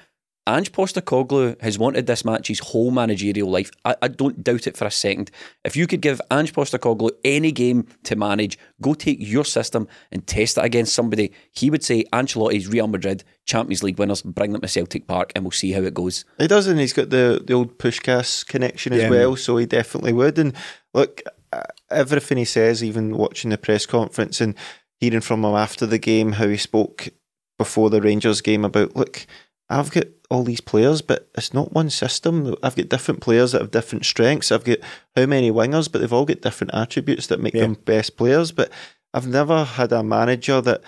[0.48, 3.70] Ange Postecoglou has wanted this match his whole managerial life.
[3.84, 5.30] I, I don't doubt it for a second.
[5.64, 10.26] If you could give Ange Postecoglou any game to manage, go take your system and
[10.26, 14.60] test it against somebody, he would say Ancelotti's Real Madrid Champions League winners, bring them
[14.62, 16.24] to Celtic Park, and we'll see how it goes.
[16.38, 19.10] He does, and he's got the, the old Puskas connection as Yeah.
[19.10, 20.38] well, so he definitely would.
[20.40, 20.54] And
[20.92, 21.22] look,
[21.52, 24.56] uh, everything he says, even watching the press conference and
[24.98, 27.10] hearing from him after the game, how he spoke
[27.58, 29.24] before the Rangers game about, look,
[29.68, 32.56] I've got all these players, but it's not one system.
[32.62, 34.50] I've got different players that have different strengths.
[34.50, 34.78] I've got
[35.14, 37.60] how many wingers, but they've all got different attributes that make Yeah.
[37.62, 38.50] them best players.
[38.50, 38.70] But
[39.12, 40.80] I've never had a manager that,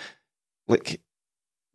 [0.66, 1.00] like,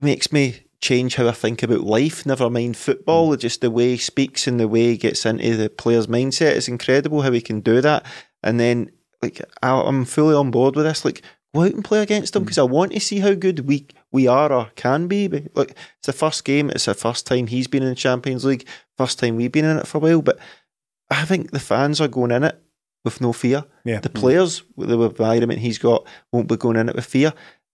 [0.02, 3.30] makes me change how I think about life, never mind football.
[3.30, 3.40] Mm.
[3.40, 6.68] Just the way he speaks and the way he gets into the player's mindset is
[6.68, 8.04] incredible how he can do that.
[8.42, 8.90] And then,
[9.22, 11.06] like, I- I'm fully on board with this.
[11.06, 11.22] Like,
[11.54, 12.46] go out and play against them mm.
[12.48, 15.28] because I want to see how good we we are or can be.
[15.28, 16.70] But, Look, it's the first game.
[16.70, 18.68] It's the first time he's been in the Champions League.
[18.98, 20.22] First time we've been in it for a while.
[20.22, 20.40] But
[21.10, 22.62] I think the fans are going in it
[23.04, 23.66] with no fear.
[23.86, 24.00] Yeah.
[24.00, 24.20] The mm.
[24.20, 27.34] players, with the environment he's got, won't be going in it with fear.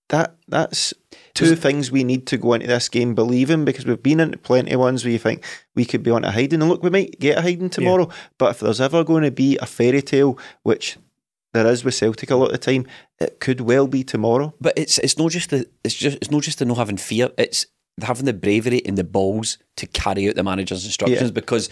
[0.10, 0.94] That that's
[1.34, 4.72] two things we need to go into this game believing because we've been into plenty
[4.72, 7.20] of ones where you think we could be on a hiding and look we might
[7.20, 8.08] get a hiding tomorrow.
[8.38, 10.98] But if there's ever going to be a fairy tale, which
[11.56, 12.86] there is with Celtic a lot of the time,
[13.20, 14.54] it could well be tomorrow.
[14.60, 17.30] But it's it's not just the it's just it's not just the not having fear.
[17.38, 17.66] It's
[18.02, 21.34] having the bravery and the balls to carry out the manager's instructions Yeah.
[21.34, 21.70] because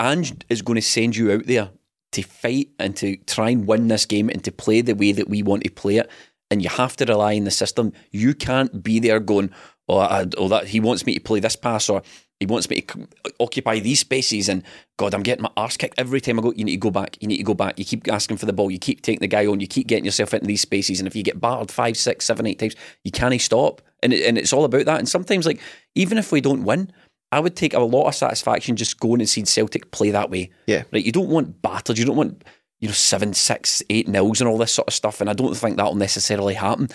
[0.00, 1.70] Ange is going to send you out there
[2.10, 5.28] to fight and to try and win this game and to play the way that
[5.28, 6.10] we want to play it.
[6.50, 7.92] And you have to rely on the system.
[8.10, 9.50] You can't be there going,
[9.88, 12.02] oh, I, oh that he wants me to play this pass or
[12.42, 13.08] he wants me to
[13.40, 14.48] occupy these spaces.
[14.48, 14.62] And
[14.96, 16.52] God, I'm getting my arse kicked every time I go.
[16.52, 17.16] You need to go back.
[17.20, 17.78] You need to go back.
[17.78, 18.70] You keep asking for the ball.
[18.70, 19.60] You keep taking the guy on.
[19.60, 21.00] You keep getting yourself into these spaces.
[21.00, 23.82] And if you get battered five, six, seven, eight times, you can't stop.
[24.02, 24.98] And it, and it's all about that.
[24.98, 25.60] And sometimes, like
[25.94, 26.92] even if we don't win,
[27.30, 30.50] I would take a lot of satisfaction just going and seeing Celtic play that way.
[30.66, 30.82] Yeah.
[30.92, 31.04] Right.
[31.04, 31.98] You don't want battered.
[31.98, 32.44] You don't want
[32.80, 35.20] you know seven, six, eight nils and all this sort of stuff.
[35.20, 36.88] And I don't think that'll necessarily happen.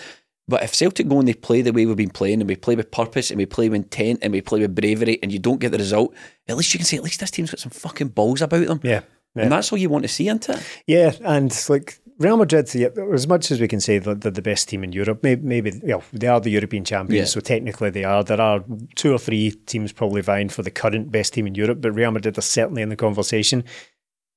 [0.48, 2.74] But if Celtic go and they play the way we've been playing, and we play
[2.74, 5.60] with purpose, and we play with intent, and we play with bravery, and you don't
[5.60, 6.14] get the result,
[6.48, 8.80] at least you can say at least this team's got some fucking balls about them.
[8.82, 9.02] Yeah.
[9.36, 10.60] And that's all you want to see, isn't it?
[10.86, 12.68] Yeah, and like Real Madrid,
[13.14, 15.80] as much as we can say that they're the best team in Europe, maybe, maybe
[15.84, 17.32] well, they are the European champions, Yeah.
[17.32, 18.24] so technically they are.
[18.24, 18.64] There are
[18.96, 22.10] two or three teams probably vying for the current best team in Europe, but Real
[22.10, 23.62] Madrid are certainly in the conversation.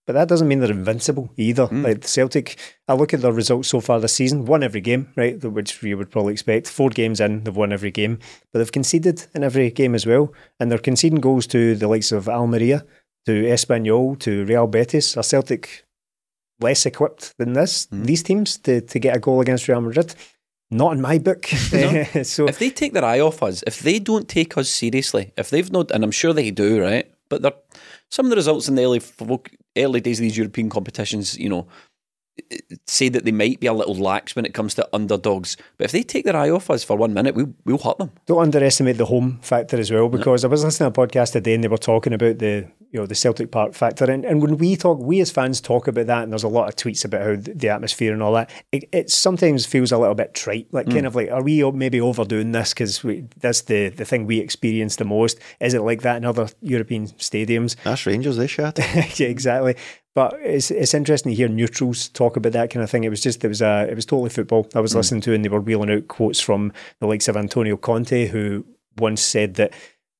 [0.07, 1.67] But that doesn't mean they're invincible either.
[1.67, 1.83] Hmm.
[1.83, 5.11] Like the Celtic, I look at their results so far this season, won every game,
[5.15, 6.67] right, which you would probably expect.
[6.67, 8.17] Four games in, they've won every game,
[8.51, 10.33] but they've conceded in every game as well.
[10.59, 12.83] And they're conceding goals to the likes of Almeria,
[13.25, 15.15] to Espanyol, to Real Betis.
[15.17, 15.85] Are Celtic
[16.59, 18.03] less equipped than this, hmm.
[18.03, 20.15] these teams, to, to get a goal against Real Madrid?
[20.71, 21.45] Not in my book.
[22.23, 25.49] so If they take their eye off us, if they don't take us seriously, if
[25.49, 27.10] they've not, and I'm sure they do, right?
[27.31, 27.65] But
[28.09, 29.01] some of the results in the early
[29.77, 31.65] early days of these European competitions, you know,
[32.85, 35.57] say that they might be a little lax when it comes to underdogs.
[35.77, 38.11] But if they take their eye off us for one minute, we, we'll hurt them.
[38.25, 41.53] don't underestimate the home factor as well because I was listening to a podcast today
[41.53, 44.57] and they were talking about the you know the Celtic Park factor and, and when
[44.57, 47.21] we talk we as fans talk about that and there's a lot of tweets about
[47.21, 50.67] how the, the atmosphere and all that it, it sometimes feels a little bit trite
[50.71, 50.93] like mm.
[50.93, 53.01] kind of like are we o- maybe overdoing this because
[53.37, 57.07] that's the the thing we experience the most is it like that in other European
[57.07, 58.77] stadiums That's Rangers, they shat.
[59.19, 59.75] yeah, exactly.
[60.13, 63.03] But it's it's interesting to hear neutrals talk about that kind of thing.
[63.03, 64.67] It was just it was a it was totally football.
[64.75, 64.97] I was hmm.
[64.97, 68.65] listening to and they were wheeling out quotes from the likes of Antonio Conte, who
[68.97, 69.73] once said that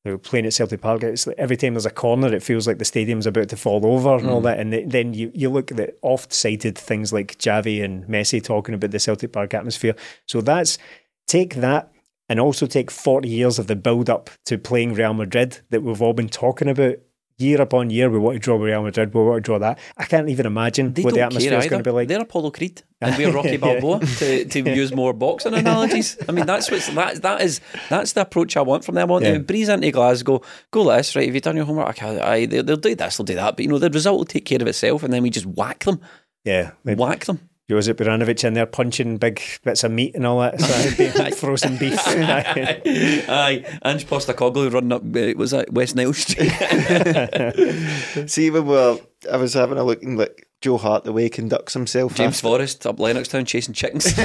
[0.03, 1.03] they were playing at Celtic Park.
[1.03, 3.85] It's like every time there's a corner, it feels like the stadium's about to fall
[3.85, 4.45] over and all hmm.
[4.45, 4.59] that.
[4.59, 8.73] And then you, you look at the oft cited things like Xavi and Messi talking
[8.73, 9.95] about the Celtic Park atmosphere.
[10.27, 10.77] So that's
[11.27, 11.91] take that
[12.29, 16.01] and also take 40 years of the build up to playing Real Madrid that we've
[16.01, 16.95] all been talking about
[17.41, 18.09] year upon year.
[18.09, 19.79] We want to draw Real Madrid, we want to draw that.
[19.97, 22.07] I can't even imagine They what the atmosphere is going to be like.
[22.07, 23.57] They're Apollo Creed, and we're Rocky.
[23.57, 26.17] Balboa to, to use more boxing analogies.
[26.29, 29.09] I mean, that's what's that that is that's the approach I want from them.
[29.09, 29.33] I want Yeah.
[29.33, 31.25] to breeze into Glasgow, go this, right?
[31.25, 31.89] Have you done your homework?
[31.89, 34.25] Okay, aye, they, they'll do this, they'll do that, but you know the result will
[34.25, 35.99] take care of itself, and then we just whack them,
[36.43, 36.71] yeah.
[36.83, 37.39] Whack them.
[37.71, 40.59] Josip Juranovic in there punching big bits of meat and all that.
[40.59, 41.97] So it'd be frozen beef.
[42.05, 46.49] aye, Ange Postecoglou running up uh, was that West Nile Street?
[48.29, 48.99] See, when well,
[49.31, 52.13] I was having a look and like Joe Hart the way he conducts himself.
[52.15, 54.13] James after- Forrest up Lennoxtown chasing chickens.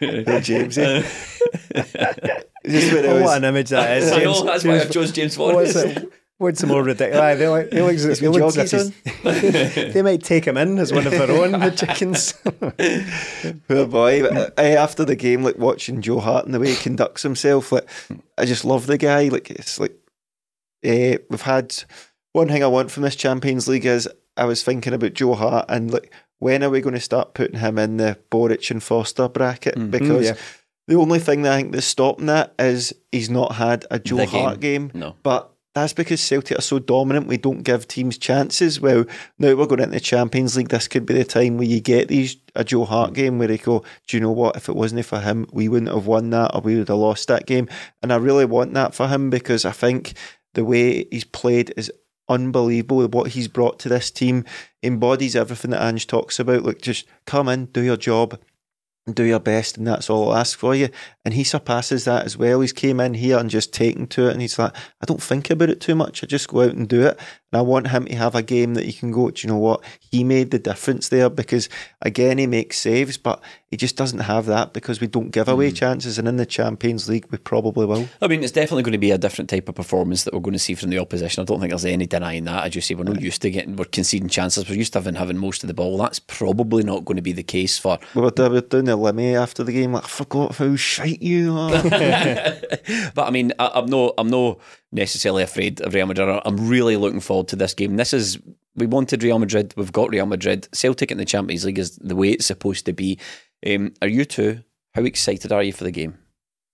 [0.00, 0.78] Hey, James.
[0.78, 1.02] eh?
[2.66, 4.12] Just when Oh, was- what an image that is.
[4.12, 6.04] I know, James- that's why I James- chose James What's, Forrest.
[6.40, 7.20] It, what's the more ridiculous?
[7.20, 10.92] Aye, they like, he looks, he looks as joggers they might take him in as
[10.92, 12.32] one of their own, the chickens.
[13.68, 14.22] Poor boy.
[14.22, 17.72] But, uh, after the game, like watching Joe Hart and the way he conducts himself,
[17.72, 17.88] like
[18.38, 19.28] I just love the guy.
[19.28, 19.92] Like it's like
[20.84, 21.74] uh, we've had
[22.32, 25.66] one thing I want from this Champions League is I was thinking about Joe Hart
[25.68, 29.28] and like when are we going to start putting him in the Boruc and Forster
[29.28, 29.90] bracket?
[29.90, 30.36] Because yeah.
[30.88, 34.16] the only thing that I think that's stopping that is he's not had a Joe
[34.16, 34.90] The Hart game.
[34.94, 35.16] No.
[35.22, 38.80] But that's because Celtic are so dominant, we don't give teams chances.
[38.80, 39.04] Well,
[39.38, 42.08] now we're going into the Champions League, this could be the time where you get
[42.08, 44.56] these a Joe Hart game where they go, Do you know what?
[44.56, 47.28] If it wasn't for him, we wouldn't have won that or we would have lost
[47.28, 47.68] that game.
[48.02, 50.14] And I really want that for him because I think
[50.54, 51.92] the way he's played is
[52.28, 53.06] unbelievable.
[53.06, 54.44] What he's brought to this team
[54.82, 56.64] embodies everything that Ange talks about.
[56.64, 58.40] Like just come in, do your job,
[59.12, 60.88] do your best, and that's all I'll ask for you.
[61.24, 62.60] And he surpasses that as well.
[62.60, 65.50] He's came in here and just taken to it, and he's like, I don't think
[65.50, 66.22] about it too much.
[66.22, 67.18] I just go out and do it.
[67.52, 69.58] And I want him to have a game that he can go, do you know
[69.58, 69.82] what?
[69.98, 71.68] He made the difference there because
[72.02, 75.68] again he makes saves, but he just doesn't have that because we don't give away
[75.70, 75.76] hmm.
[75.76, 76.18] chances.
[76.18, 78.08] And in the Champions League, we probably will.
[78.20, 80.54] I mean, it's definitely going to be a different type of performance that we're going
[80.54, 81.40] to see from the opposition.
[81.40, 82.66] I don't think there's any denying that.
[82.66, 84.68] As you say, we're not used to getting, we're conceding chances.
[84.68, 85.98] We're used to having, having most of the ball.
[85.98, 88.00] That's probably not going to be the case for.
[88.16, 91.22] We were, we were doing the Limmy after the game, like, I forgot how shite
[91.22, 91.70] you are.
[93.14, 94.58] but I mean, I, I'm no, I'm no
[94.90, 96.40] necessarily afraid of Real Madrid.
[96.44, 97.96] I'm really looking forward to this game.
[97.96, 98.40] This is
[98.76, 99.74] we wanted Real Madrid.
[99.76, 100.68] We've got Real Madrid.
[100.72, 103.18] Celtic in the Champions League is the way it's supposed to be.
[103.66, 104.62] Um, are you two?
[104.94, 106.18] How excited are you for the game?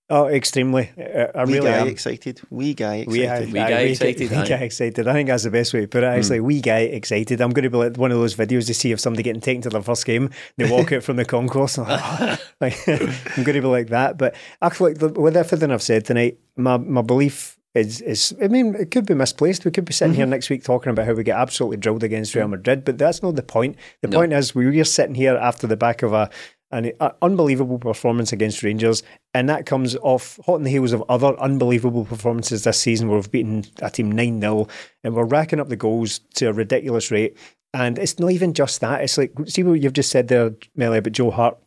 [0.09, 0.89] oh, extremely.
[0.97, 1.87] Uh, I we really guy am.
[1.89, 2.39] excited.
[2.49, 3.11] We guy excited.
[3.11, 4.47] We, aye, Wee aye, guy wee- excited, Wee aye.
[4.47, 5.05] guy excited.
[5.07, 6.07] I think that's the best way to put it.
[6.07, 7.41] Actually, wee guy excited.
[7.41, 9.61] I'm going to be like one of those videos to see if somebody getting taken
[9.63, 10.29] to their first game.
[10.55, 11.77] They walk out from the concourse.
[11.77, 14.17] and I'm like, I'm going to be like that.
[14.17, 18.33] But actually, like, with everything I've said tonight, my my belief is is.
[18.41, 19.65] I mean, it could be misplaced.
[19.65, 22.33] We could be sitting here next week talking about how we get absolutely drilled against
[22.33, 23.75] Real Madrid, but that's not the point.
[24.01, 24.19] The No.
[24.19, 26.29] point is we were sitting here after the back of a
[26.71, 26.91] an
[27.21, 29.03] unbelievable performance against Rangers,
[29.33, 33.17] and that comes off hot in the heels of other unbelievable performances this season where
[33.17, 34.67] we've beaten a team 9 0
[35.03, 37.37] and we're racking up the goals to a ridiculous rate.
[37.73, 39.01] And it's not even just that.
[39.01, 41.57] It's like, see what you've just said there, Melly, about Joe Hart,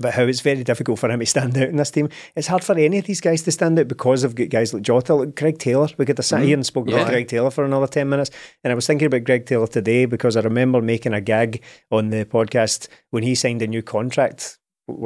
[0.00, 2.08] about how it's very difficult for him to stand out in this team.
[2.34, 5.14] It's hard for any of these guys to stand out because of guys like Jota,
[5.14, 5.88] like Greg Taylor.
[5.96, 6.46] We could have sat mm-hmm.
[6.46, 6.96] here and spoke Yeah.
[6.96, 8.30] about Greg Taylor for another 10 minutes.
[8.64, 12.10] And I was thinking about Greg Taylor today because I remember making a gag on
[12.10, 14.58] the podcast when he signed a new contract,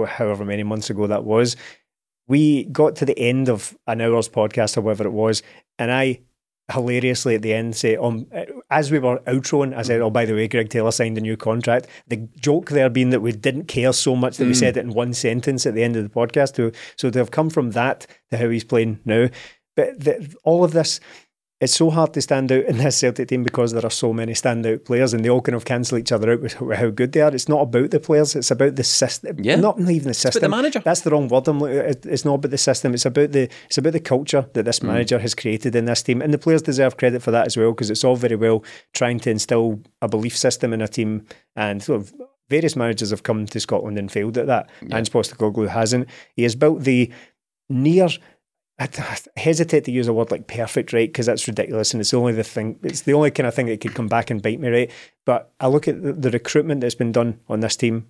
[0.06, 1.56] however many months ago that was.
[2.26, 5.42] We got to the end of an hour's podcast or whatever it was,
[5.78, 6.20] and I
[6.72, 8.26] hilariously at the end say, um,
[8.70, 11.36] as we were outroing, I said, oh, by the way, Greg Taylor signed a new
[11.36, 11.86] contract.
[12.08, 14.94] The joke there being that we didn't care so much that we said it in
[14.94, 16.54] one sentence at the end of the podcast.
[16.54, 19.28] To, so to have come from that to how he's playing now.
[19.76, 21.00] But the, all of this,
[21.60, 24.32] it's so hard to stand out in this Celtic team because there are so many
[24.32, 27.20] standout players and they all kind of cancel each other out with how- good they
[27.20, 27.32] are.
[27.34, 29.36] It's not about the players, it's about the system.
[29.40, 29.56] Yeah.
[29.56, 30.42] Not even the about system.
[30.42, 30.80] the manager.
[30.84, 31.46] That's the wrong word.
[31.48, 32.92] I'm, it's not about the system.
[32.92, 34.64] It's about the it's about the culture that Mm.
[34.66, 37.56] this manager has created in this team, and the players deserve credit for that as
[37.56, 41.24] well because it's all very well trying to instill a belief system in a team,
[41.56, 42.12] and sort of
[42.50, 44.68] various managers have come to Scotland and failed at that.
[44.92, 46.08] Ange Postecoglou hasn't.
[46.34, 47.10] He has built the
[47.70, 48.08] near.
[48.78, 51.08] I I hesitate to use a word like perfect, right?
[51.08, 52.78] Because that's ridiculous, and it's only the thing.
[52.82, 54.90] It's the only kind of thing that could come back and bite me, right?
[55.24, 58.06] But I look at the, the recruitment that's been done on this team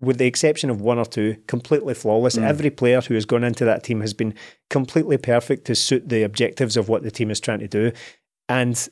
[0.00, 2.36] with the exception of one or two, completely flawless.
[2.36, 2.42] Mm.
[2.42, 4.34] Every player who has gone into that team has been
[4.68, 7.92] completely perfect to suit the objectives of what the team is trying to do.
[8.48, 8.88] And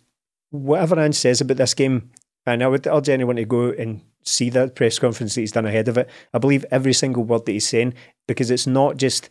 [0.51, 2.11] whatever Ange says about this game,
[2.47, 5.67] and I would urge anyone to go and see that press conference that he's done
[5.67, 6.09] ahead of it.
[6.33, 7.95] I believe every single word that he's saying
[8.27, 9.29] because it's not just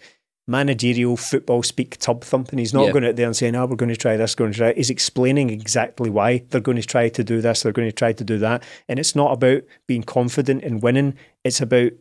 [0.47, 2.59] managerial football speak tub thumping.
[2.59, 2.91] He's not Yeah.
[2.91, 4.77] going out there and saying, "Oh, we're going to try this, going to try." It.
[4.77, 8.11] He's explaining exactly why they're going to try to do this, they're going to try
[8.13, 11.15] to do that, and it's not about being confident in winning.
[11.43, 11.91] It's about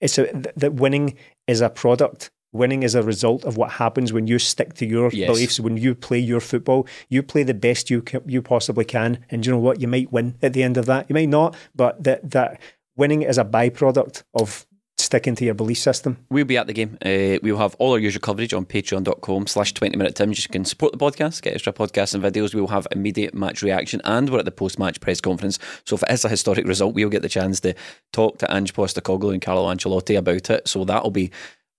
[0.00, 1.14] it's a, th- that winning
[1.46, 2.30] is a product.
[2.52, 5.26] Winning is a result of what happens when you stick to your Yes.
[5.28, 5.60] beliefs.
[5.60, 9.44] When you play your football, you play the best you ca- you possibly can, and
[9.46, 9.80] you know what?
[9.80, 11.06] You might win at the end of that.
[11.08, 12.60] You might not, but that that
[12.96, 14.66] winning is a byproduct of
[15.06, 16.18] sticking to your belief system.
[16.30, 16.98] We'll be at the game.
[17.04, 20.42] Uh, we'll have all our usual coverage on patreon.com slash 20 minute tims.
[20.42, 22.54] You can support the podcast, get extra podcasts and videos.
[22.54, 25.58] We'll have immediate match reaction and we're at the post match press conference.
[25.84, 27.74] So if it is a historic result, we'll get the chance to
[28.12, 30.68] talk to Ange Postecoglou and Carlo Ancelotti about it.
[30.68, 31.30] So that'll be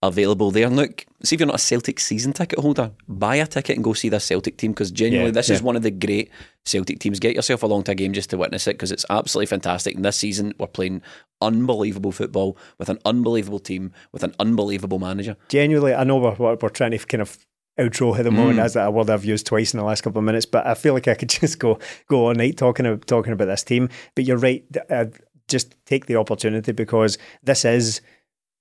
[0.02, 0.70] available there.
[0.70, 3.94] Look, see if you're not a Celtic season ticket holder, buy a ticket and go
[3.94, 6.30] see the Celtic team because genuinely Yeah, this is one of the great
[6.66, 7.20] Celtic teams.
[7.20, 9.96] Get yourself along to a game just to witness it because it's absolutely fantastic.
[9.96, 11.02] And this season we're playing
[11.42, 15.36] unbelievable football with an unbelievable team with an unbelievable manager.
[15.50, 17.38] genuinely, I know we're, we're, trying to kind of
[17.80, 18.36] outro at the Mm.
[18.36, 20.66] moment, as that a word I've used twice in the last couple of minutes, but
[20.66, 23.64] I feel like I could just go go all night talking about, talking about this
[23.64, 23.90] team.
[24.16, 25.06] But you're right, uh,
[25.48, 28.02] just take the opportunity because this is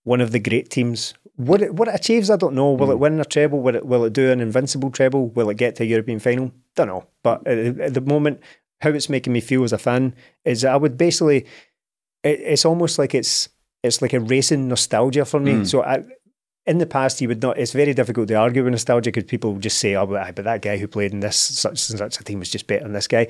[0.04, 1.14] one of the great teams.
[1.36, 2.72] What it, what it achieves, I don't know.
[2.72, 2.92] Will Mm.
[2.92, 3.60] it win a treble?
[3.60, 5.28] Will it, will it do an invincible treble?
[5.28, 6.50] Will it get to a European final?
[6.74, 7.04] Don't know.
[7.22, 8.40] But at, at the moment,
[8.80, 10.14] how it's making me feel as a fan
[10.44, 11.46] is I would basically,
[12.22, 13.48] it, it's almost like it's
[13.82, 15.52] it's like a racing nostalgia for me.
[15.52, 15.66] Mm.
[15.66, 16.02] So I,
[16.66, 17.58] in the past, you would not.
[17.58, 20.62] It's very difficult to argue with nostalgia because people just say, "Oh, but, but that
[20.62, 23.06] guy who played in this such and such a team was just better than this
[23.06, 23.28] guy."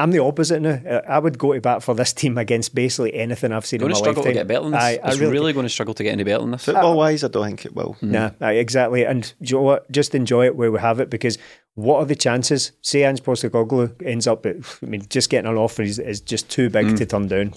[0.00, 0.80] I'm the opposite now.
[0.88, 3.90] Uh, I would go to bat for this team against basically anything I've seen Going
[3.90, 4.32] in to my struggle lifetime.
[4.32, 4.82] to get better than this.
[4.82, 6.64] Aye, I it's really, really, going to struggle to get any better than this.
[6.64, 7.98] Football wise, I don't think it will.
[8.00, 9.04] Nah, aye, exactly.
[9.04, 9.92] And do you know what?
[9.92, 11.36] Just enjoy it where we have it because
[11.74, 12.72] what are the chances?
[12.80, 16.48] Say Ange Postecoglou ends up, at, I mean, just getting an offer is, is just
[16.48, 17.52] too big to turn down.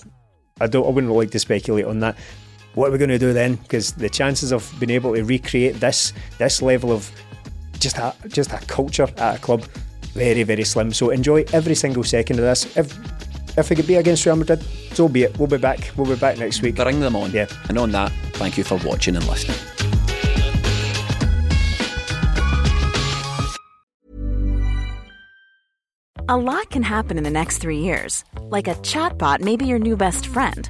[0.60, 0.86] I don't.
[0.86, 2.18] I wouldn't like to speculate on that.
[2.76, 3.56] What are we going to do then?
[3.56, 7.10] Because the chances of being able to recreate this this level of
[7.80, 9.64] just a just a culture at a club
[10.14, 10.94] very very slim.
[10.94, 12.78] So enjoy every single second of this.
[12.78, 12.98] If
[13.58, 15.38] if it could be against Real Madrid, so be it.
[15.38, 15.92] We'll be back.
[15.96, 16.76] We'll be back next week.
[16.76, 17.32] Bring them on.
[17.32, 17.48] Yeah.
[17.70, 19.58] And on that, thank you for watching and listening.
[26.30, 28.24] A lot can happen in the next three years.
[28.50, 30.70] Like a chatbot may be your new best friend.